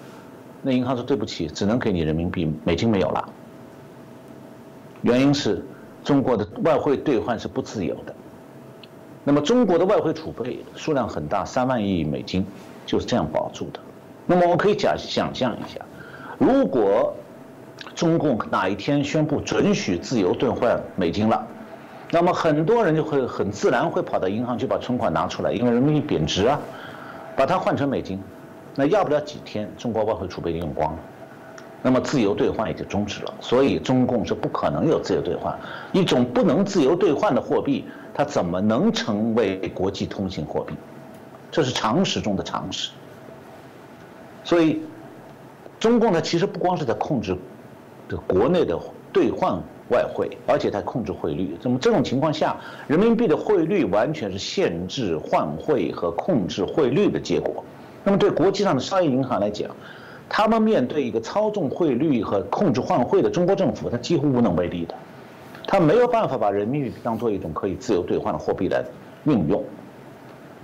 [0.62, 3.30] 那银行说对不起，只能给你人民币，美金没有了。
[5.02, 5.62] 原因是
[6.06, 8.16] 中国的外汇兑换是不自由的。
[9.28, 12.48] 那么中国的外汇储备数量很大，三万亿美金
[12.86, 13.80] 就是这样保住的。
[14.26, 15.82] 那么我们可以假想象一下，
[16.38, 17.14] 如果
[17.94, 21.46] 中共哪一天宣布准许自由兑换美金了，
[22.10, 26.58] 那么很多人就会很自然会跑到银行去把存款拿出来，因为人民币贬值啊。
[27.36, 28.20] 把它换成美金，
[28.76, 31.00] 那要不了几天，中国外汇储备就用光了，
[31.84, 33.34] 那么自由兑换也就终止了。
[33.42, 35.54] 所以中共是不可能有自由兑换，
[35.92, 37.86] 一种不能自由兑换的货币，
[38.18, 40.74] 它怎么能成为国际通行货币？
[41.52, 42.90] 这是常识中的常识。
[44.44, 44.82] 所以，
[45.80, 47.38] 中共呢，其实不光是在控制
[48.10, 48.78] 的国内的
[49.14, 49.62] 兑换。
[49.90, 51.58] 外汇，而且在控制汇率。
[51.64, 52.58] 那么这种情况下，
[52.88, 57.64] 人民币的汇率完全是限制换汇和控制汇率的结果。
[58.04, 59.74] 那么对国际上的商业银行来讲，
[60.28, 64.94] 他们面对一个操纵汇率和控制换汇的中国政府，他几乎无能为力的。
[65.68, 68.84] 他没有办法把人民币当做一种可以自由兑换的货币来
[69.26, 69.64] 运用。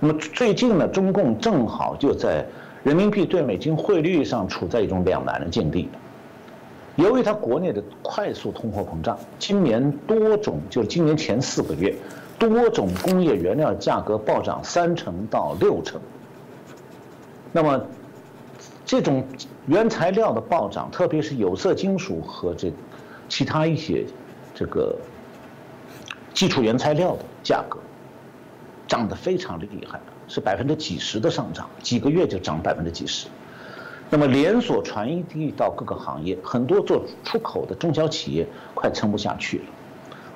[0.00, 2.44] 那么最近呢，中共正好就在
[2.82, 5.88] 人民币对美金汇率上处在一种两难的境地。
[6.96, 11.94] 由于它国内的快速通货膨胀，今年多种就是今年前四个月，
[12.38, 16.00] 多种工业原料价格暴涨三成到六成。
[17.52, 17.84] 那么，
[18.84, 19.24] 这种
[19.66, 22.72] 原材料的暴涨，特别是有色金属和这
[23.28, 24.04] 其他一些
[24.54, 24.96] 这个
[26.32, 27.78] 基础原材料的价格，
[28.86, 33.26] 涨得非常的厉害，是百分之几十的上涨，几个月就涨百分之几十。
[34.10, 39.64] 那么连锁传递到各个行业，很多做出口的中小企业快撑不下去了。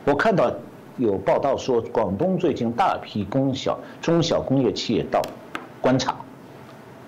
[0.05, 0.53] 我看到
[0.97, 5.23] 有报道说，广东最近大批中小中小工业企业到
[5.81, 6.17] 关厂，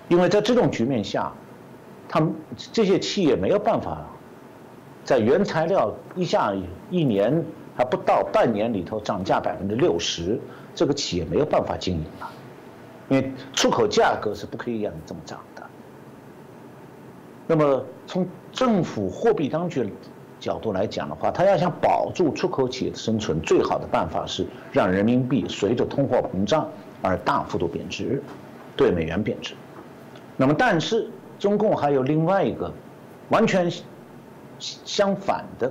[0.07, 1.33] 因为在这种局面下，
[2.07, 2.33] 他们
[2.71, 4.05] 这些企业没有办法
[5.03, 6.53] 在原材料一下
[6.89, 7.43] 一年
[7.75, 10.39] 还不到半年里头涨价百分之六十，
[10.75, 12.29] 这个企业没有办法经营了，
[13.09, 15.63] 因为出口价格是不可以让你这么涨的。
[17.47, 19.91] 那么，从政府货币当局
[20.39, 26.69] 角度来讲的话，他要想保住出口企业的生存，最好的办法是让人民币随着通货膨胀
[27.01, 28.21] 而大幅度贬值，
[28.77, 29.53] 对美元贬值。
[30.37, 32.71] 那么，但是中共还有另外一个
[33.29, 33.69] 完全
[34.61, 35.69] 相反的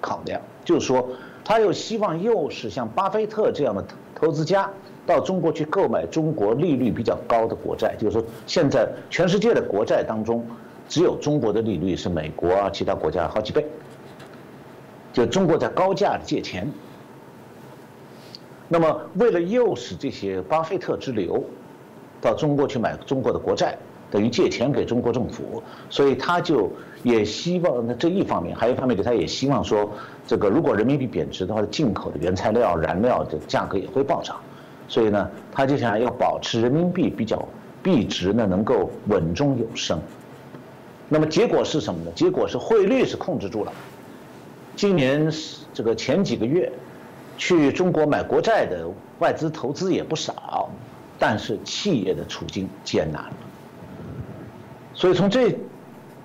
[0.00, 1.08] 考量，就是说，
[1.44, 3.84] 他又希望诱使像巴菲特这样的
[4.14, 4.70] 投资家
[5.04, 10.46] 到中国去购买中国利率比较高的国债，就是说，现在全世界的国债当中。
[10.88, 13.66] 只有中国的利率是美国啊其他国家好几倍，
[15.12, 16.70] 就中国在高价的借钱。
[18.68, 21.42] 那么为了诱使这些巴菲特之流
[22.20, 23.76] 到中国去买中国的国债，
[24.12, 25.60] 等于借钱给中国政府，
[25.90, 26.70] 所以他就
[27.06, 29.88] 也希望那这一方面，还有一方面就他也希望说，
[30.26, 34.36] 这个如果人民币贬值的话，进口的原材料、燃料的价格也会暴涨，
[34.88, 37.40] 所以呢，他就想要保持人民币比较
[37.80, 40.00] 币值呢能够稳中有升。
[41.08, 42.10] 那么结果是什么呢？
[42.12, 43.72] 结果是汇率是控制住了。
[44.74, 45.30] 今年
[45.72, 46.72] 这个前几个月，
[47.38, 48.84] 去中国买国债的
[49.20, 50.68] 外资投资也不少，
[51.20, 53.32] 但是企业的处境艰难了。
[54.92, 55.54] 所以从这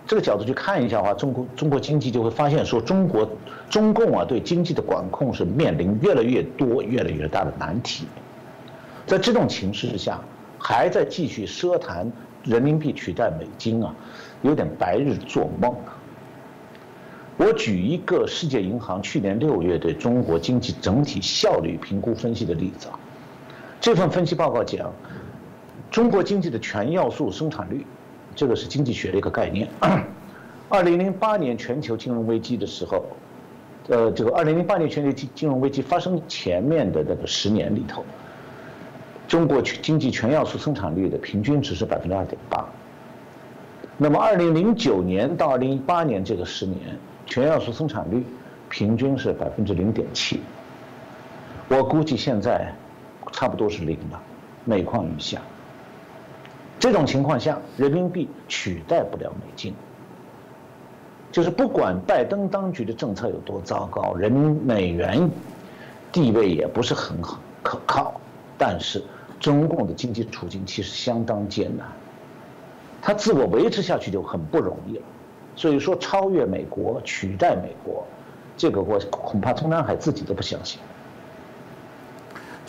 [0.07, 3.29] 这个角度去看一下的话，中国中国经济就会发现说，中国
[3.69, 8.05] 中共啊对经济的管控是面临越来越多、越来越大的难题。
[9.05, 10.19] 在这种情势之下，
[10.57, 12.11] 还在继续奢谈
[12.43, 13.93] 人民币取代美金啊。
[14.43, 15.93] 有点白日做梦啊！
[17.37, 22.97] 我举一个世界银行去年六月对中国经济整体效率评估分析的例子啊。
[23.79, 24.91] 这份分析报告讲，
[25.91, 27.85] 中国经济的全要素生产率，
[28.35, 29.67] 这个是经济学的一个概念。
[30.69, 33.05] 二零零八年全球金融危机的时候，
[33.89, 38.05] 呃，这个二零零八年全球金金融危机发生前面的那个十年里头，
[39.27, 42.65] 中国经济全要素生产率的平均值是百分之二点八。
[43.97, 46.79] 那么，二零零九年到二零一八年这个十年，
[47.25, 48.25] 全要素生产率
[48.69, 50.39] 平均是百分之零点七。
[51.67, 52.73] 我估计现在
[53.33, 54.21] 差不多是零了，
[54.63, 55.41] 每况愈下。
[56.81, 59.71] 这种情况下，人民币取代不了美金。
[61.31, 65.29] 就是不管拜登当局的政策有多糟糕，人美元
[66.11, 68.19] 地位也不是很好可靠，
[68.57, 69.01] 但是
[69.39, 71.85] 中共的经济处境其实相当艰难，
[72.99, 75.03] 它自我维持下去就很不容易了。
[75.55, 78.03] 所以说，超越美国、取代美国，
[78.57, 80.81] 这个我恐怕中南海自己都不相信。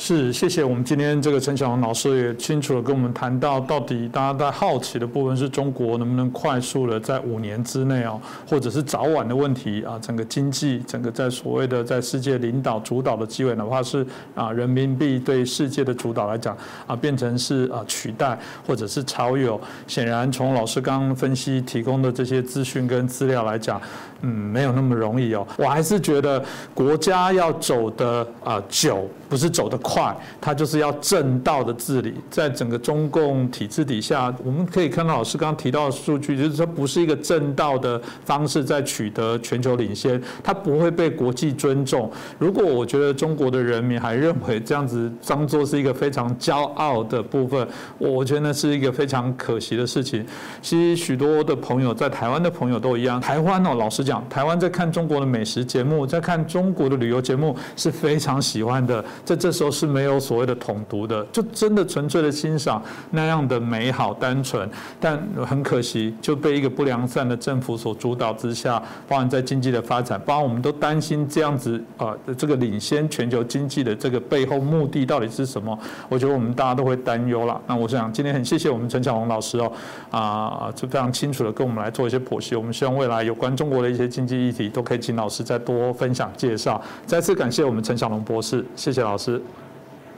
[0.04, 16.56] 是，谢谢我们今天这个陈小龙老师也清楚的跟我们谈到，到底大家在好奇的部分是中国能不能快速的在五年之内哦，或者是早晚的问题啊，整个经济，整个在所谓的在世界领导主导的机会，哪怕是啊人民币对世界的主导来讲
[16.88, 18.36] 啊，变成是啊取代
[18.66, 23.80] 或者是超越，显然从老师刚刚分析提供的这些资讯跟资料来讲。
[24.24, 25.44] 嗯，没有那么容易哦。
[25.56, 26.40] 我还是觉得
[26.72, 32.12] 国家要走的啊久，不是走得快，它就是要正道的治理。
[32.28, 42.12] 在整个中共体制底下，我们可以看到老师刚刚提到的数据，就是说不是一个正道的方式在取得全球领先，它不会被国际尊重。
[42.38, 47.66] 如果我觉得中国的人民还认为这样子当做是一个非常骄傲的部分，
[47.96, 50.22] 我觉得是一个非常可惜的事情。
[50.60, 54.22] 其实许多的朋友在台湾的朋友都一样，台湾哦，老实讲。
[54.28, 64.68] 台湾在看中国的美食节目，在看中国的旅游节目是非常喜欢的，在这时候是没有所谓的统独的，就真的纯粹的欣赏那样的美好单纯。
[65.00, 75.76] 但很可惜，就被一个不良善的政府所主导之下，包含在经济的发展，包含我们都担心这样子啊，这个领先全球经济的这个背后目的到底是什么？
[76.08, 77.60] 我觉得我们大家都会担忧了。
[77.66, 79.72] 那我想今天很谢谢我们陈小龙老师哦，
[80.10, 82.54] 啊，就非常清楚的跟我们来做一些剖析。
[82.54, 84.12] 我们希望未来有关中国的一些。
[84.12, 86.78] 经济议题都可以请老师再多分享介绍。
[87.06, 89.42] 再次感谢我们陈小龙博士，谢谢老老师。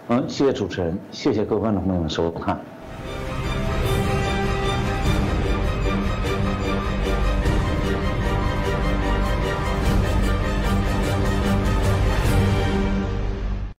[0.06, 2.60] 嗯谢谢主持人谢谢各位观众朋友们收看。